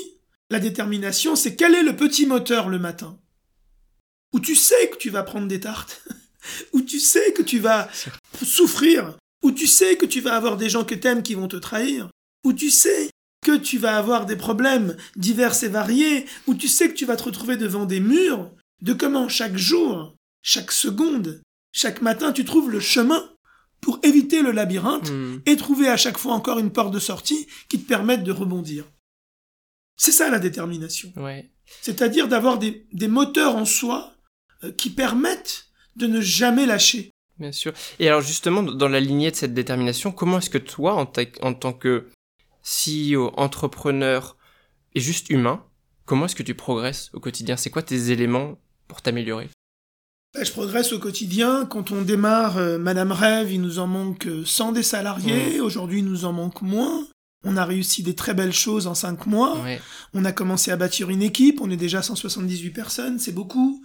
[0.50, 3.18] la détermination, c'est quel est le petit moteur le matin?
[4.32, 6.02] Où tu sais que tu vas prendre des tartes,
[6.72, 7.88] où tu sais que tu vas
[8.42, 11.56] souffrir, où tu sais que tu vas avoir des gens que t'aimes qui vont te
[11.56, 12.08] trahir,
[12.44, 13.10] où tu sais
[13.44, 17.16] que tu vas avoir des problèmes divers et variés, où tu sais que tu vas
[17.16, 22.70] te retrouver devant des murs, de comment chaque jour, chaque seconde, chaque matin tu trouves
[22.70, 23.34] le chemin?
[23.85, 25.42] Pour éviter le labyrinthe hmm.
[25.44, 28.87] et trouver à chaque fois encore une porte de sortie qui te permette de rebondir.
[29.94, 31.12] C'est ça la détermination.
[31.83, 34.14] C'est-à-dire d'avoir des, moteurs en soi
[34.64, 35.66] euh, qui permettent
[35.97, 37.11] de ne jamais lâcher.
[37.38, 37.75] Bien sûr.
[37.99, 41.53] Et alors justement, dans la lignée de cette détermination, comment est-ce que toi, en, en
[41.53, 42.09] tant que
[42.62, 44.38] CEO, entrepreneur
[44.94, 45.62] et juste humain,
[46.07, 47.59] comment est-ce que tu progresses au quotidien?
[47.59, 49.51] C'est quoi tes éléments pour t'améliorer?
[50.42, 51.66] Je progresse au quotidien.
[51.66, 55.59] Quand on démarre euh, Madame Rêve, il nous en manque 100 des salariés.
[55.59, 55.62] Mmh.
[55.62, 57.07] Aujourd'hui, il nous en manque moins.
[57.44, 59.62] On a réussi des très belles choses en 5 mois.
[60.14, 61.61] On a commencé à bâtir une équipe.
[61.61, 63.18] On est déjà 178 personnes.
[63.18, 63.85] C'est beaucoup.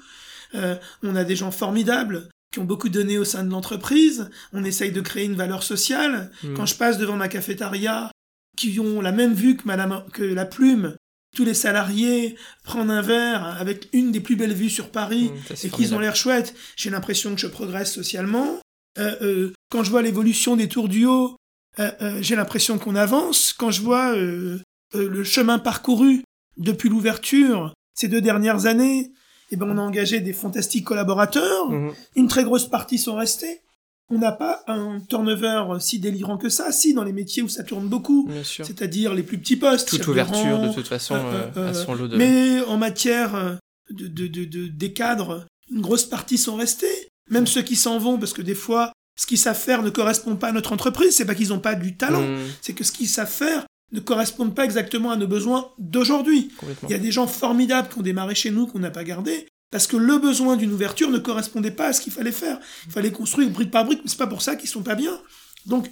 [0.55, 4.29] Euh, on a des gens formidables qui ont beaucoup donné au sein de l'entreprise.
[4.53, 6.31] On essaye de créer une valeur sociale.
[6.43, 6.53] Mmh.
[6.55, 8.11] Quand je passe devant ma cafétéria,
[8.57, 10.95] qui ont la même vue que Madame, que la plume,
[11.35, 15.53] tous les salariés prendre un verre avec une des plus belles vues sur Paris mmh,
[15.63, 18.59] et qu'ils ont l'air chouettes, j'ai l'impression que je progresse socialement.
[18.97, 21.35] Euh, euh, quand je vois l'évolution des tours du haut,
[21.79, 23.53] euh, j'ai l'impression qu'on avance.
[23.53, 26.23] Quand je vois le chemin parcouru
[26.57, 29.11] depuis l'ouverture ces deux dernières années,
[29.51, 31.69] eh ben on a engagé des fantastiques collaborateurs.
[31.69, 31.93] Mmh.
[32.15, 33.61] Une très grosse partie sont restés
[34.09, 36.71] on n'a pas un turnover si délirant que ça.
[36.71, 39.89] Si, dans les métiers où ça tourne beaucoup, c'est-à-dire les plus petits postes.
[39.89, 42.17] Toute ouverture, de toute façon, euh, euh, à son lot de...
[42.17, 43.59] Mais en matière
[43.91, 47.09] de, de, de, des cadres, une grosse partie sont restés.
[47.29, 50.35] Même ceux qui s'en vont, parce que des fois, ce qu'ils savent faire ne correspond
[50.35, 51.15] pas à notre entreprise.
[51.15, 52.37] C'est pas qu'ils n'ont pas du talent, mmh.
[52.61, 56.51] c'est que ce qu'ils savent faire ne correspond pas exactement à nos besoins d'aujourd'hui.
[56.83, 59.47] Il y a des gens formidables qui ont démarré chez nous qu'on n'a pas gardés,
[59.71, 62.59] parce que le besoin d'une ouverture ne correspondait pas à ce qu'il fallait faire.
[62.85, 65.21] Il fallait construire brique par brique, mais c'est pas pour ça qu'ils sont pas bien.
[65.65, 65.89] Donc,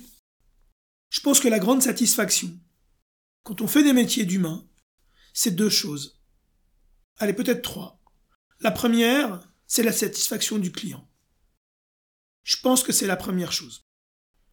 [1.10, 2.58] je pense que la grande satisfaction,
[3.44, 4.68] quand on fait des métiers d'humain,
[5.34, 6.20] c'est deux choses.
[7.18, 8.02] Allez, peut-être trois.
[8.60, 11.08] La première, c'est la satisfaction du client.
[12.44, 13.86] Je pense que c'est la première chose.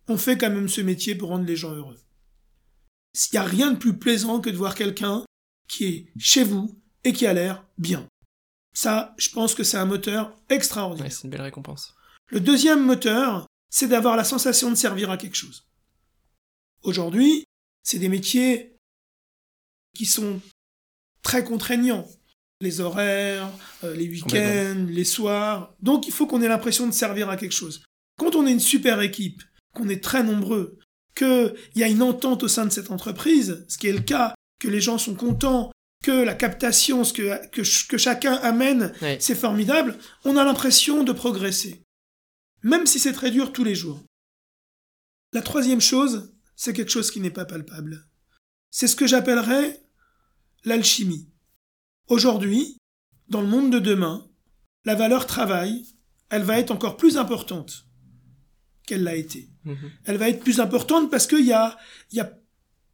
[0.09, 1.99] On fait quand même ce métier pour rendre les gens heureux.
[3.15, 5.25] Il n'y a rien de plus plaisant que de voir quelqu'un
[5.69, 8.07] qui est chez vous et qui a l'air bien.
[8.75, 11.13] Ça, je pense que c'est un moteur extraordinaire.
[11.13, 11.95] c'est une belle récompense.
[12.31, 15.67] Le deuxième moteur, c'est d'avoir la sensation de servir à quelque chose.
[16.83, 17.45] Aujourd'hui,
[17.83, 18.77] c'est des métiers
[19.95, 20.41] qui sont
[21.23, 22.07] très contraignants.
[22.61, 23.51] Les horaires,
[23.85, 25.75] euh, les week-ends, les soirs.
[25.81, 27.85] Donc il faut qu'on ait l'impression de servir à quelque chose.
[28.19, 29.43] Quand on est une super équipe,
[29.75, 30.79] qu'on est très nombreux,
[31.15, 34.35] qu'il y a une entente au sein de cette entreprise, ce qui est le cas,
[34.61, 35.73] que les gens sont contents,
[36.05, 37.47] que la captation, ce que,
[37.87, 41.83] que, chacun amène, c'est formidable, on a l'impression de progresser.
[42.63, 44.05] Même si c'est très dur tous les jours.
[45.33, 48.07] La troisième chose, c'est quelque chose qui n'est pas palpable.
[48.71, 49.81] C'est ce que j'appellerais
[50.65, 51.31] l'alchimie.
[52.09, 52.77] Aujourd'hui,
[53.29, 54.29] dans le monde de demain,
[54.85, 55.87] la valeur travail
[56.35, 57.87] elle va être encore plus importante
[58.87, 59.49] qu'elle l'a été.
[59.65, 59.91] Mhm.
[60.05, 61.79] Elle va être plus importante parce qu'il y a,
[62.13, 62.37] y a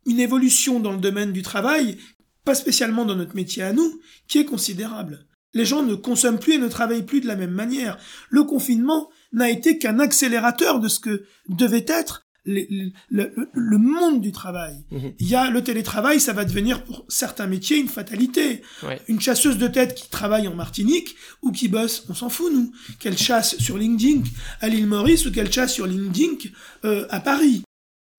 [0.07, 1.99] une évolution dans le domaine du travail,
[2.44, 5.26] pas spécialement dans notre métier à nous, qui est considérable.
[5.53, 7.98] Les gens ne consomment plus et ne travaillent plus de la même manière.
[8.31, 12.92] Le confinement n'a été qu'un accélérateur de ce que devait être le, le-
[13.37, 14.74] le- le monde du travail.
[14.90, 15.12] Mhm.
[15.18, 18.62] Il y a le télétravail, ça va devenir pour certains métiers une fatalité.
[18.83, 19.00] Ouais.
[19.09, 22.72] Une chasseuse de tête qui travaille en Martinique ou qui bosse, on s'en fout nous.
[22.98, 24.22] Qu'elle chasse sur LinkedIn
[24.61, 26.48] à l'île Maurice ou qu'elle chasse sur LinkedIn
[26.85, 27.62] euh, à Paris.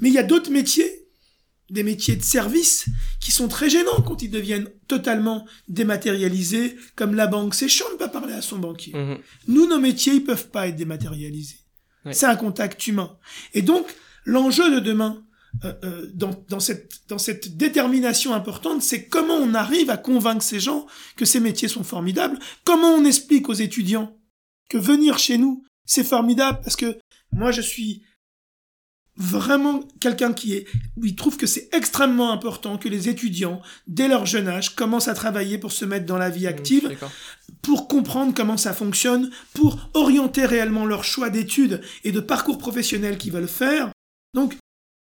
[0.01, 1.00] Mais il y a d'autres métiers,
[1.71, 2.85] des métiers de service,
[3.19, 7.55] qui sont très gênants quand ils deviennent totalement dématérialisés, comme la banque.
[7.55, 8.93] C'est chiant de pas parler à son banquier.
[8.93, 9.17] Mhm.
[9.47, 11.57] Nous, nos métiers, ils peuvent pas être dématérialisés.
[12.11, 13.15] C'est un contact humain.
[13.53, 13.85] Et donc,
[14.25, 15.23] l'enjeu de demain,
[15.63, 20.43] euh, euh, dans, dans, cette, dans cette détermination importante, c'est comment on arrive à convaincre
[20.43, 24.17] ces gens que ces métiers sont formidables, comment on explique aux étudiants
[24.69, 26.97] que venir chez nous, c'est formidable, parce que
[27.31, 28.03] moi, je suis
[29.21, 30.65] vraiment quelqu'un qui est,
[30.97, 35.07] où il trouve que c'est extrêmement important que les étudiants, dès leur jeune âge, commencent
[35.07, 37.11] à travailler pour se mettre dans la vie active, D'accord.
[37.61, 43.17] pour comprendre comment ça fonctionne, pour orienter réellement leur choix d'études et de parcours professionnel
[43.17, 43.91] qu'ils veulent faire.
[44.33, 44.57] Donc,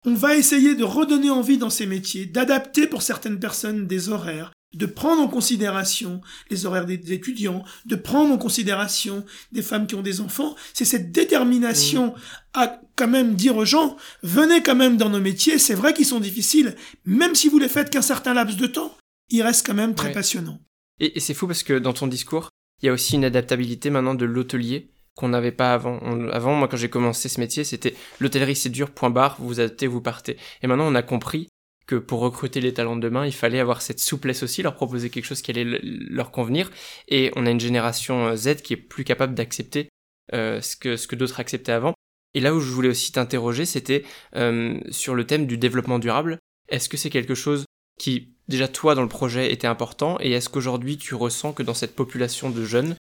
[0.05, 4.51] on va essayer de redonner envie dans ces métiers, d'adapter pour certaines personnes des horaires,
[4.73, 9.95] de prendre en considération les horaires des étudiants, de prendre en considération des femmes qui
[9.95, 10.55] ont des enfants.
[10.73, 12.13] C'est cette détermination
[12.53, 16.05] à quand même dire aux gens, venez quand même dans nos métiers, c'est vrai qu'ils
[16.05, 18.95] sont difficiles, même si vous les faites qu'un certain laps de temps,
[19.29, 20.13] ils restent quand même très Ouais.
[20.13, 20.59] passionnants.
[20.99, 22.49] Et, et c'est fou parce que dans ton discours,
[22.81, 25.99] il y a aussi une adaptabilité maintenant de l'hôtelier qu'on n'avait pas avant.
[26.03, 29.47] On- avant, moi, quand j'ai commencé ce métier, c'était l'hôtellerie, c'est dur, point barre, vous
[29.47, 30.37] vous adaptez, vous partez.
[30.61, 31.47] Et maintenant, on a compris
[31.91, 35.09] que pour recruter les talents de demain, il fallait avoir cette souplesse aussi, leur proposer
[35.09, 36.71] quelque chose qui allait le- leur convenir.
[37.09, 39.89] Et on a une génération euh, Z qui est plus capable d'accepter
[40.33, 41.93] euh, ce que, d'autres acceptaient avant.
[42.33, 44.05] Et là où je voulais aussi t'interroger, c'était
[44.37, 46.39] euh, sur le thème du développement durable.
[46.69, 47.65] Est-ce que c'est quelque chose
[47.99, 50.17] qui, déjà toi, dans le projet, était important?
[50.21, 52.95] Et est-ce qu'aujourd'hui, tu ressens que dans cette population de jeunes,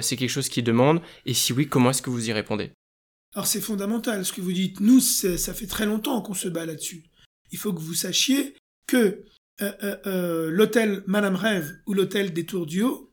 [0.00, 1.02] c'est quelque chose qui demande?
[1.26, 2.70] Et si oui, comment est-ce que vous y répondez?
[3.34, 4.80] Alors c'est fondamental ce que vous dites.
[4.80, 7.04] Nous, ça fait très longtemps qu'on se bat là-dessus.
[7.52, 8.54] Il faut que vous sachiez
[8.86, 8.96] que
[9.60, 13.12] euh, euh, euh, l'hôtel Madame Rêve ou l'hôtel des Tours du Haut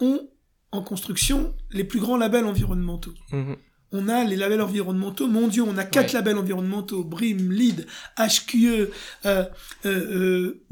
[0.00, 0.28] ont
[0.72, 3.14] en construction les plus grands labels environnementaux.
[3.32, 3.56] Mhm.
[3.92, 5.64] On a les labels environnementaux mondiaux.
[5.66, 6.12] On a quatre Ouais.
[6.14, 7.86] labels environnementaux BRIM, LEED,
[8.18, 8.90] HQE.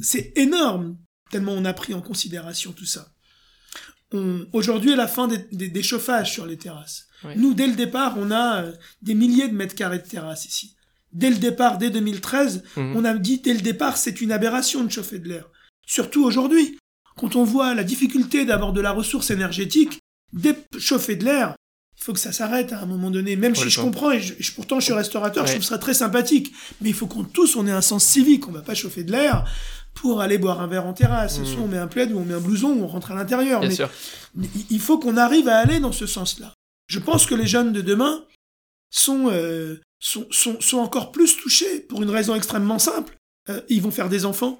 [0.00, 0.98] c'est énorme
[1.30, 3.08] tellement on a pris en considération tout ça.
[4.52, 7.06] Aujourd'hui est la fin des, des- des chauffages sur les terrasses.
[7.24, 7.34] Ouais.
[7.36, 8.64] Nous, dès le départ, on a
[9.02, 10.75] des milliers de mètres carrés de terrasses ici.
[11.12, 12.96] Dès le départ, dès 2013, Mhm.
[12.96, 15.48] on a dit dès le départ, c'est une aberration de chauffer de l'air.
[15.86, 16.78] Surtout aujourd'hui,
[17.16, 20.00] quand on voit la difficulté d'avoir de la ressource énergétique,
[20.32, 21.54] dès chauffer de l'air,
[21.98, 23.36] il faut que ça s'arrête à un moment donné.
[23.36, 25.94] Même si je comprends, et je- je- pourtant je suis restaurateur, je trouve ça très
[25.94, 29.02] sympathique, mais il faut qu'on tous, on ait un sens civique, on va pas chauffer
[29.04, 29.44] de l'air
[29.94, 31.38] pour aller boire un verre en terrasse.
[31.38, 31.46] Mhm.
[31.46, 33.62] Soit on met un plaid ou on met un blouson ou on rentre à l'intérieur.
[34.34, 36.52] Mais il faut qu'on arrive à aller dans ce sens-là.
[36.88, 38.22] Je pense que les jeunes de demain
[38.90, 40.26] sont, euh, sont,
[40.78, 43.16] encore plus touchés pour une raison extrêmement simple.
[43.48, 44.58] Euh, ils vont faire des enfants.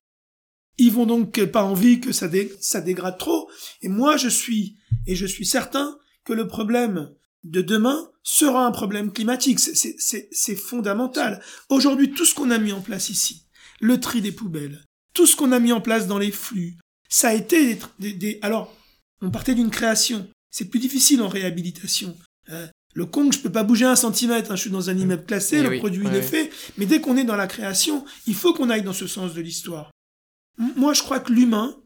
[0.78, 3.50] Ils vont donc pas envie que ça, dé- ça dégrade trop.
[3.82, 7.10] Et moi, je suis, et je suis certain que le problème
[7.44, 9.58] de demain sera un problème climatique.
[9.60, 11.42] C'est- fondamental.
[11.70, 13.46] Aujourd'hui, tout ce qu'on a mis en place ici,
[13.80, 16.76] le tri des poubelles, tout ce qu'on a mis en place dans les flux,
[17.08, 18.74] ça a été des- alors
[19.22, 20.28] on partait d'une création.
[20.50, 22.16] C'est plus difficile en réhabilitation.
[22.96, 24.50] Le Kong, je peux pas bouger un centimètre.
[24.50, 26.50] hein, je suis dans un immeuble classé, Eh le oui, produit ouais, est fait.
[26.78, 29.42] Mais dès qu'on est dans la création, il faut qu'on aille dans ce sens de
[29.42, 29.90] l'histoire.
[30.56, 31.78] Moi, je crois que l'humain,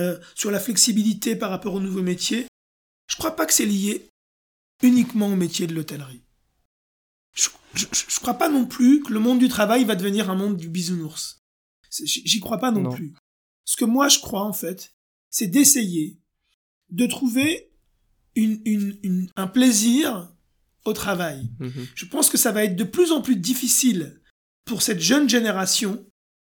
[0.00, 2.46] euh, sur la flexibilité par rapport aux nouveaux métiers,
[3.08, 4.08] je crois pas que c'est lié
[4.84, 6.22] uniquement au métier de l'hôtellerie.
[7.34, 10.36] Je, je, je crois pas non plus que le monde du travail va devenir un
[10.36, 11.40] monde du bisounours.
[11.90, 12.92] J'y j'y crois pas non, Non.
[12.92, 13.14] plus.
[13.64, 14.94] Ce que moi je crois en fait,
[15.30, 16.20] c'est d'essayer
[16.90, 17.67] de trouver
[18.42, 20.28] une, une, une- un plaisir
[20.84, 21.48] au travail.
[21.60, 21.86] Mhm.
[21.94, 24.20] Je pense que ça va être de plus en plus difficile
[24.64, 26.04] pour cette jeune génération,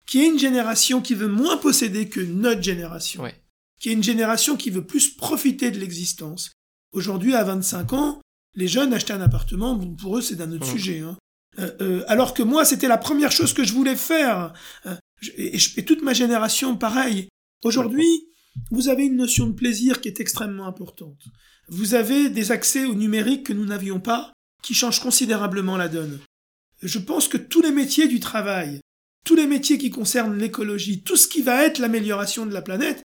[0.08, 3.36] qui est une génération qui veut moins posséder que notre génération, Ouais.
[3.80, 6.52] qui est une génération qui veut plus profiter de l'existence.
[6.91, 8.21] Aujourd'hui, à 25 ans,
[8.56, 11.00] les jeunes acheter un appartement, pour eux, c'est d'un autre sujet.
[11.02, 11.17] hein.
[11.60, 14.54] Euh, euh, alors que moi, c'était la première chose que je voulais faire.
[14.86, 14.95] Euh,
[15.38, 17.28] et, et toute ma génération, pareil.
[17.63, 18.28] Aujourd'hui,
[18.71, 21.25] vous avez une notion de plaisir qui est extrêmement importante.
[21.67, 26.19] Vous avez des accès au numérique que nous n'avions pas, qui changent considérablement la donne.
[26.81, 28.79] Je pense que tous les métiers du travail,
[29.25, 33.01] tous les métiers qui concernent l'écologie, tout ce qui va être l'amélioration de la planète,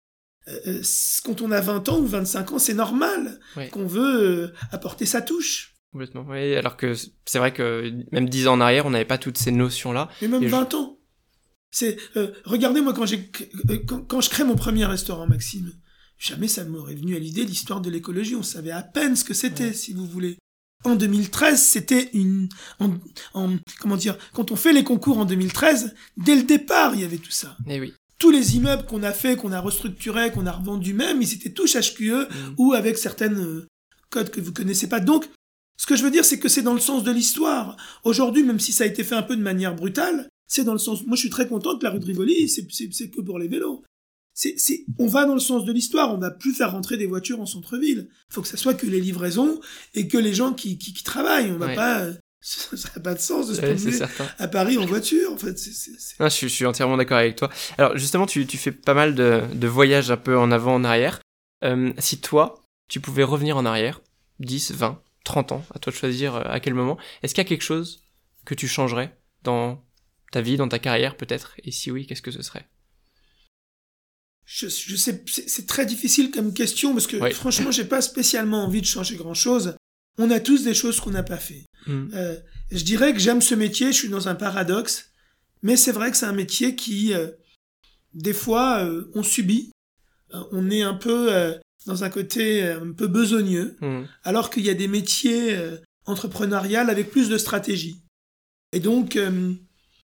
[0.48, 0.82] euh,
[1.24, 3.40] quand on a 20 ans ou 25 ans, c'est normal
[3.72, 5.74] qu'on veut euh, apporter sa touche.
[5.92, 6.54] Complètement, oui.
[6.54, 9.50] Alors que c'est vrai que même 10 ans en arrière, on n'avait pas toutes ces
[9.50, 10.08] notions-là.
[10.22, 10.95] Et même 20 ans.
[11.78, 13.30] C'est, euh, regardez, moi, quand, j'ai,
[13.86, 15.74] quand, je crée mon premier restaurant, Maxime,
[16.16, 18.34] jamais ça m'aurait venu à l'idée l'histoire de l'écologie.
[18.34, 20.38] On savait à peine ce que c'était, si vous voulez.
[20.84, 22.48] En 2013, c'était une,
[22.80, 22.94] en,
[23.78, 27.18] comment dire, quand on fait les concours en 2013, dès le départ, il y avait
[27.18, 27.58] tout ça.
[27.68, 30.94] Et eh oui tous les immeubles qu'on a fait, qu'on a restructurés, qu'on a revendus
[30.94, 32.54] même, ils étaient tous HQE mm.
[32.56, 33.66] ou avec certaines euh,
[34.08, 35.00] codes que vous connaissez pas.
[35.00, 35.28] Donc,
[35.76, 37.76] ce que je veux dire, c'est que c'est dans le sens de l'histoire.
[38.04, 40.78] Aujourd'hui, même si ça a été fait un peu de manière brutale, c'est dans le
[40.78, 41.04] sens.
[41.06, 43.82] Moi, je suis très content que la rue de Rivoli, c'est que pour les vélos.
[44.34, 46.14] C'est, on va dans le sens de l'histoire.
[46.14, 48.08] On va plus faire rentrer des voitures en centre-ville.
[48.30, 49.60] Il faut que ça soit que les livraisons
[49.94, 51.50] et que les gens qui, qui, travaillent.
[51.52, 53.98] On va pas euh, ça n'a pas de sens de se promener
[54.38, 55.58] à Paris en voiture, en fait.
[55.58, 57.50] je, suis entièrement d'accord avec toi.
[57.78, 60.84] Alors, justement, tu, tu fais pas mal de, de, voyages un peu en avant, en
[60.84, 61.20] arrière.
[61.64, 64.00] Euh, si toi, tu pouvais revenir en arrière,
[64.40, 67.46] 10, 20, 30 ans, à toi de choisir euh, à quel moment, est-ce qu'il y
[67.46, 68.02] a quelque chose
[68.44, 69.82] que tu changerais dans
[70.32, 71.54] ta vie, dans ta carrière peut-être?
[71.64, 72.66] Et si oui, qu'est-ce que ce serait?
[74.44, 78.80] Je, je sais, c'est très difficile comme question parce que franchement, j'ai pas spécialement envie
[78.80, 79.76] de changer grand chose.
[80.18, 81.64] On a tous des choses qu'on n'a pas fait.
[81.86, 82.08] Hmm.
[82.14, 82.36] Euh,
[82.70, 85.10] je dirais que j'aime ce métier, je suis dans un paradoxe,
[85.62, 87.28] mais c'est vrai que c'est un métier qui, euh,
[88.14, 89.72] des fois, euh, on subit.
[90.52, 91.54] On est un peu
[91.86, 94.04] dans un côté un peu besogneux, hmm.
[94.24, 95.56] alors qu'il y a des métiers
[96.04, 98.02] entrepreneuriales avec plus de stratégie.
[98.72, 99.16] Et donc,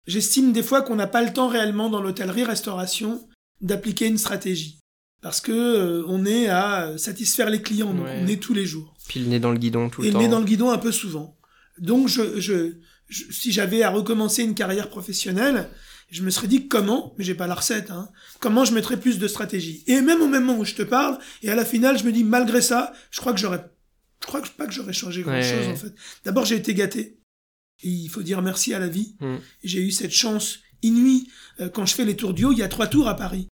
[0.06, 3.26] j'estime des fois qu'on n'a pas le temps réellement dans l'hôtellerie-restauration
[3.60, 4.80] d'appliquer une stratégie
[5.22, 8.94] parce que on est à satisfaire les clients, donc on est tous les jours.
[9.08, 10.18] Puis le nez dans le guidon tout le temps.
[10.18, 11.36] Et le nez dans le guidon un peu souvent.
[11.78, 12.72] Donc, je, je,
[13.08, 15.68] si j'avais à recommencer une carrière professionnelle,
[16.10, 18.08] je me serais dit comment, mais j'ai pas la recette, hein,
[18.40, 19.84] comment je mettrais plus de stratégie.
[19.86, 22.12] Et même au même moment où je te parle, et à la finale, je me
[22.12, 23.64] dis, malgré ça, je crois que j'aurais,
[24.20, 25.94] je crois que pas que j'aurais changé grand chose, en fait.
[26.24, 27.19] D'abord, j'ai été gâté.
[27.82, 29.14] Et il faut dire merci à la vie.
[29.20, 29.36] Mm.
[29.64, 31.28] J'ai eu cette chance inouïe.
[31.60, 33.48] Euh, quand je fais les tours du haut, il y a trois tours à Paris.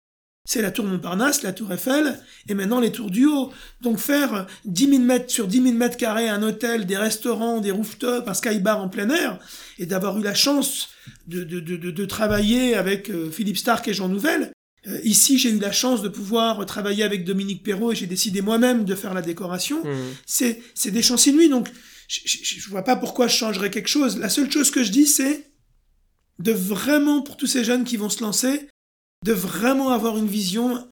[0.48, 3.52] C'est la tour Montparnasse, la tour Eiffel, et maintenant les tours du haut.
[3.82, 7.72] Donc faire 10 000 mètres sur 10 000 mètres carrés un hôtel, des restaurants, des
[7.72, 9.40] rooftops, un skybar en plein air,
[9.80, 10.90] et d'avoir eu la chance
[11.26, 14.52] de, de, de, de travailler avec euh, Philippe Stark et Jean Nouvel.
[14.88, 18.42] Euh, ici, j'ai eu la chance de pouvoir travailler avec Dominique Perrault et j'ai décidé
[18.42, 19.84] moi-même de faire la décoration.
[19.84, 19.96] Mmh.
[20.28, 21.70] C'est, c'est des chances inouïes, donc
[22.08, 24.18] je, je vois pas pourquoi je changerais quelque chose.
[24.18, 25.52] La seule chose que je dis, c'est
[26.40, 28.68] de vraiment, pour tous ces jeunes qui vont se lancer,
[29.24, 30.90] de vraiment avoir une vision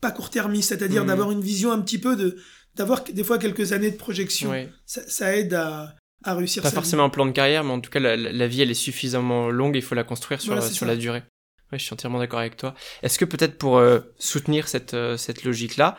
[0.00, 1.08] pas court-termiste, c'est-à-dire mmh.
[1.08, 2.38] d'avoir une vision un petit peu de
[2.74, 4.52] d'avoir des fois quelques années de projection.
[4.86, 6.62] Ça, aide à, à réussir.
[6.62, 9.50] Pas forcément un plan de carrière, mais en tout cas la, vie elle est suffisamment
[9.50, 11.24] longue, il faut la construire sur, sur la durée.
[11.72, 12.74] Ouais, je suis entièrement d'accord avec toi.
[13.02, 15.98] Est-ce que peut-être pour euh, soutenir cette, euh, cette logique-là,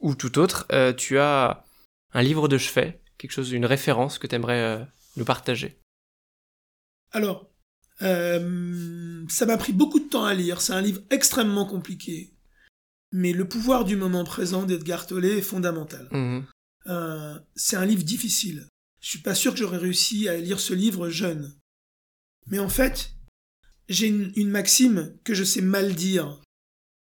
[0.00, 1.64] ou tout autre, euh, tu as
[2.12, 5.78] un livre de chevet, quelque chose, une référence que tu aimerais nous partager?
[7.12, 7.50] Alors,
[8.02, 12.34] euh, ça m'a pris beaucoup de temps à lire, c'est un livre extrêmement compliqué.
[13.12, 16.08] Mais le pouvoir du moment présent d'Edgar Tolle est fondamental.
[16.12, 16.46] Mhm.
[16.86, 18.68] Euh, c'est un livre difficile.
[19.00, 21.56] Je suis pas sûr que j'aurais réussi à lire ce livre jeune.
[22.46, 23.12] Mais en fait,
[23.88, 26.40] j'ai une, maxime que je sais mal dire,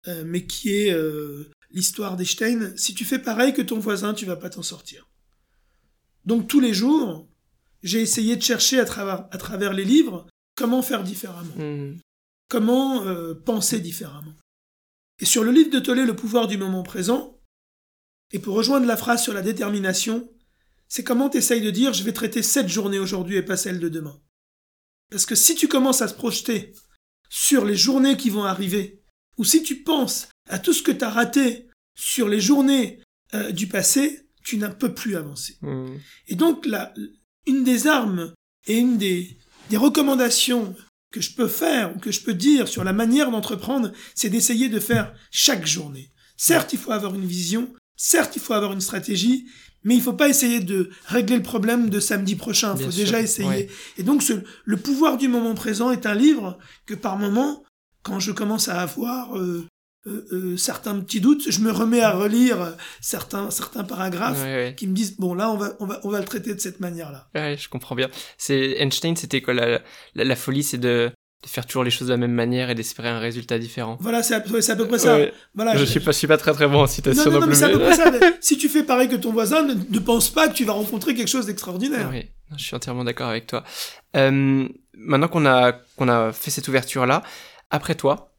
[0.07, 2.77] euh, mais qui est euh, l'histoire d'Einstein.
[2.77, 5.09] Si tu fais pareil que ton voisin, tu vas pas t'en sortir.
[6.24, 7.28] Donc tous les jours,
[7.82, 11.98] j'ai essayé de chercher à travers, à travers les livres comment faire différemment, hmm.
[12.48, 14.34] comment euh, penser différemment.
[15.20, 17.38] Et sur le livre de Tollé, Le pouvoir du moment présent,
[18.32, 20.28] et pour rejoindre la phrase sur la détermination,
[20.88, 23.80] c'est comment tu essayes de dire je vais traiter cette journée aujourd'hui et pas celle
[23.80, 24.20] de demain.
[25.10, 26.72] Parce que si tu commences à se projeter
[27.28, 29.02] sur les journées qui vont arriver,
[29.37, 33.00] ou si tu penses à tout ce que tu as raté sur les journées
[33.34, 35.57] euh, du passé, tu n'as peux plus avancer.
[35.62, 35.96] Hmm.
[36.28, 36.92] Et donc, la,
[37.46, 38.33] une des armes
[38.66, 39.37] et une des,
[39.70, 40.76] des recommandations
[41.11, 44.68] que je peux faire ou que je peux dire sur la manière d'entreprendre, c'est d'essayer
[44.68, 46.11] de faire chaque journée.
[46.36, 49.47] Certes, il faut avoir une vision, certes, il faut avoir une stratégie,
[49.84, 52.74] mais il faut pas essayer de régler le problème de samedi prochain.
[52.78, 53.68] Il faut déjà essayer.
[53.99, 54.32] Et donc, ce,
[54.64, 57.62] le pouvoir du moment présent est un livre que par moment,
[58.03, 59.66] quand je commence à avoir euh,
[60.07, 64.44] euh, euh, certains petits doutes, je me remets à relire certains certains paragraphes
[64.76, 66.80] qui me disent bon là on va on va on va le traiter de cette
[66.80, 67.28] manière-là.
[67.34, 68.09] Ouais, je comprends bien.
[68.36, 69.80] C'est Einstein, c'était quoi la,
[70.14, 71.11] la, folie, c'est de
[71.44, 73.98] de faire toujours les choses de la même manière et d'espérer un résultat différent?
[74.00, 75.18] Voilà, c'est à, à, peu près ça.
[75.55, 77.46] Voilà, je, suis pas, je suis pas très très bon en citation non, non, non,
[77.48, 78.11] mais c'est à peu près ça.
[78.40, 81.28] si tu fais pareil que ton voisin, ne, pense pas que tu vas rencontrer quelque
[81.28, 82.09] chose d'extraordinaire.
[82.11, 83.62] Oui, je suis entièrement d'accord avec toi.
[84.16, 87.22] Euh, maintenant qu'on a qu'on a fait cette ouverture là,
[87.70, 88.34] après toi,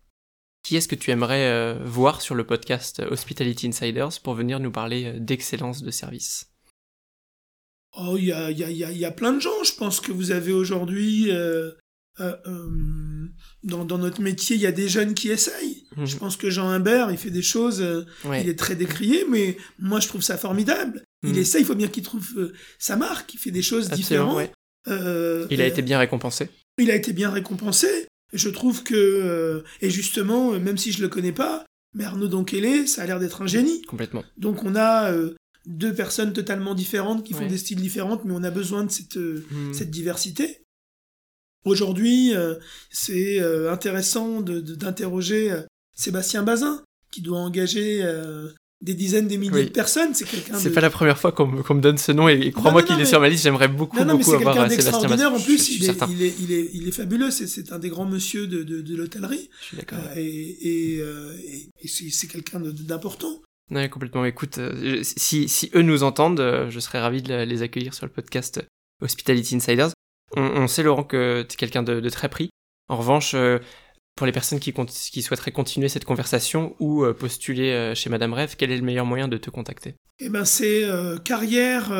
[0.65, 4.71] Qui est-ce que tu aimerais euh, voir sur le podcast Hospitality Insiders pour venir nous
[4.71, 6.47] parler euh, d'excellence de service?
[7.95, 9.63] Oh, il y a, y, a, y a, plein de gens.
[9.63, 11.69] Je pense que vous avez aujourd'hui, euh,
[12.19, 13.27] euh, euh
[13.61, 15.83] dans, dans, notre métier, il y a des jeunes qui essayent.
[15.97, 16.07] Mhm.
[16.07, 17.85] Je pense que Jean Humbert, il fait des choses,
[18.23, 21.03] il est très décrié, mais moi je trouve ça formidable.
[21.21, 21.37] Il mhm.
[21.37, 22.27] essaye, il faut bien qu'il trouve
[22.79, 24.49] sa marque, il fait des choses différentes.
[24.87, 26.49] il a été bien récompensé.
[26.79, 28.07] Il a été bien récompensé.
[28.35, 32.27] Je trouve que, euh, et justement, euh, même si je le connais pas, mais Arnaud
[32.27, 33.81] Donkele, ça a l'air d'être un génie.
[33.83, 34.23] Complètement.
[34.37, 38.43] Donc on a euh, deux personnes totalement différentes qui font des styles différents, mais on
[38.43, 39.73] a besoin de cette, hmm.
[39.73, 40.61] cette diversité.
[41.63, 42.33] Aujourd'hui,
[42.91, 45.51] c'est intéressant d'interroger
[45.95, 48.03] Sébastien Bazin, qui doit engager
[48.81, 50.13] des dizaines, des milliers de personnes.
[50.13, 50.57] C'est quelqu'un.
[50.57, 53.19] C'est pas la première fois qu'on me, donne ce nom et, crois-moi qu'il est sur
[53.19, 53.43] ma liste.
[53.43, 55.33] J'aimerais beaucoup, non, non, beaucoup avoir quelqu'un d'extraordinaire.
[55.33, 57.31] En plus, il, est, il, est, il, est, il, est, fabuleux.
[57.31, 59.49] C'est un des grands monsieur de, de, de l'hôtellerie.
[59.61, 59.99] Je suis d'accord.
[59.99, 61.33] Euh, et, et, euh,
[61.81, 63.41] et c'est quelqu'un d'important.
[63.71, 64.25] Ouais, complètement.
[64.25, 68.05] Écoute, euh, si, si eux nous entendent, euh, je serais ravi de les accueillir sur
[68.05, 68.61] le podcast
[69.01, 69.89] Hospitality Insiders.
[70.35, 72.49] On, on sait, Laurent, que tu es quelqu'un de, de, très pris.
[72.89, 73.35] En revanche,
[74.15, 78.31] pour les personnes qui, qui souhaiteraient continuer cette conversation ou euh, postuler euh, chez Madame
[78.33, 79.95] Rêve, quel est le meilleur moyen de te contacter?
[80.19, 81.91] Eh ben c'est euh, carrière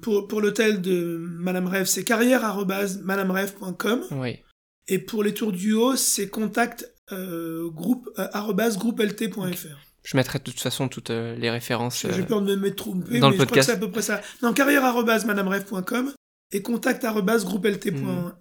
[0.00, 4.02] pour, pour l'hôtel de Madame Rêve, c'est carrière@madamerêve.com.
[4.12, 4.38] Oui.
[4.86, 9.78] Et pour les tours du haut, c'est contact groupe groupelt.fr.
[10.04, 12.06] Je mettrai de toute façon toutes les références.
[12.08, 13.40] J'ai peur de me trompé, dans mais le podcast.
[13.40, 14.20] je crois que c'est à peu près ça.
[14.42, 16.12] Non, carrière@madamerêve.com
[16.52, 17.92] et contact.groupelt.fr.
[17.92, 18.32] Hmm.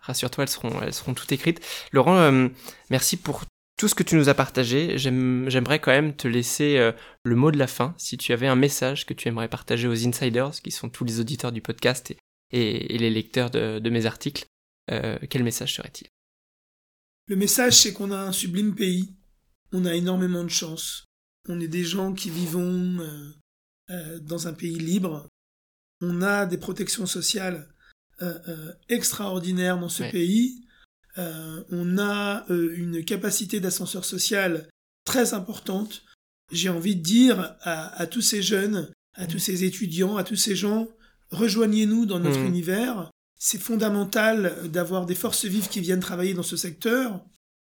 [0.00, 1.60] Rassure-toi, elles seront, elles seront toutes écrites.
[1.92, 2.48] Laurent, euh,
[2.90, 3.44] merci pour
[3.76, 4.98] tout ce que tu nous as partagé.
[4.98, 6.92] J'aimerais quand même te laisser euh,
[7.24, 7.94] le mot de la fin.
[7.98, 11.20] Si tu avais un message que tu aimerais partager aux insiders, qui sont tous les
[11.20, 12.16] auditeurs du podcast et,
[12.94, 14.46] et, les lecteurs de, de mes articles,
[14.90, 16.08] euh, quel message serait-il?
[17.26, 19.14] Le message, c'est qu'on a un sublime pays.
[19.72, 21.04] On a énormément de chance.
[21.46, 22.96] On est des gens qui vivons
[24.20, 25.28] dans un pays libre,
[26.00, 27.68] on a des protections sociales
[28.22, 30.64] euh, euh, extraordinaires dans ce pays.
[31.18, 34.68] Euh, on a une capacité d'ascenseur social
[35.04, 36.02] très importante.
[36.52, 40.56] J'ai envie de dire à, tous ces jeunes, à tous ces étudiants, à tous ces
[40.56, 40.88] gens,
[41.30, 42.46] rejoignez-nous dans notre mmh.
[42.46, 43.10] univers.
[43.38, 47.24] C'est fondamental d'avoir des forces vives qui viennent travailler dans ce secteur.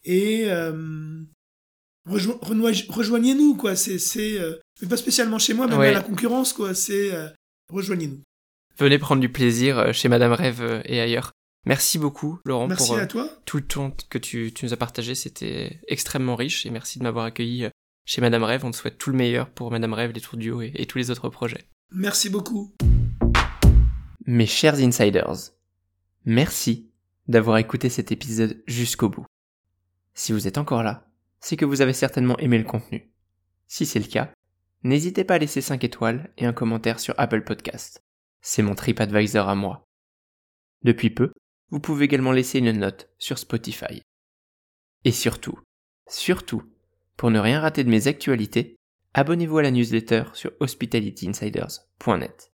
[0.03, 0.49] Et
[2.05, 3.75] rejoignez-nous, quoi.
[3.75, 4.39] C'est,
[4.81, 6.73] mais pas spécialement chez moi, mais à la concurrence, quoi.
[6.73, 7.11] C'est
[7.73, 8.21] rejoignez-nous.
[8.77, 11.31] Venez prendre du plaisir euh, chez Madame Rêve euh, et ailleurs.
[11.65, 13.29] Merci beaucoup, Laurent, pour euh, toi.
[13.45, 15.15] tout le temps que tu, nous as partagé.
[15.15, 17.69] C'était extrêmement riche et merci de m'avoir accueilli
[18.05, 18.65] chez Madame Rêve.
[18.65, 20.97] On te souhaite tout le meilleur pour Madame Rêve, les Tours du Haut et, tous
[20.97, 21.65] les autres projets.
[21.91, 22.73] Merci beaucoup.
[24.25, 25.51] Mes chers insiders,
[26.25, 26.89] merci
[27.27, 29.25] d'avoir écouté cet épisode jusqu'au bout.
[30.13, 31.07] Si vous êtes encore là,
[31.39, 33.09] c'est que vous avez certainement aimé le contenu.
[33.67, 34.31] Si c'est le cas,
[34.83, 38.01] n'hésitez pas à laisser 5 étoiles et un commentaire sur Apple Podcast.
[38.41, 39.85] C'est mon TripAdvisor à moi.
[40.83, 41.31] Depuis peu,
[41.69, 44.01] vous pouvez également laisser une note sur Spotify.
[45.05, 45.59] Et surtout,
[46.07, 46.63] surtout,
[47.17, 48.75] pour ne rien rater de mes actualités,
[49.13, 52.51] abonnez-vous à la newsletter sur hospitalityinsiders.net.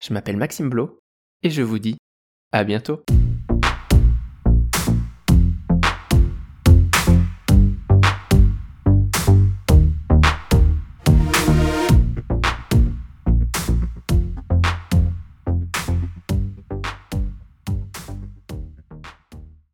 [0.00, 0.98] Je m'appelle Maxime Blo
[1.42, 1.96] et je vous dis
[2.52, 3.02] à bientôt.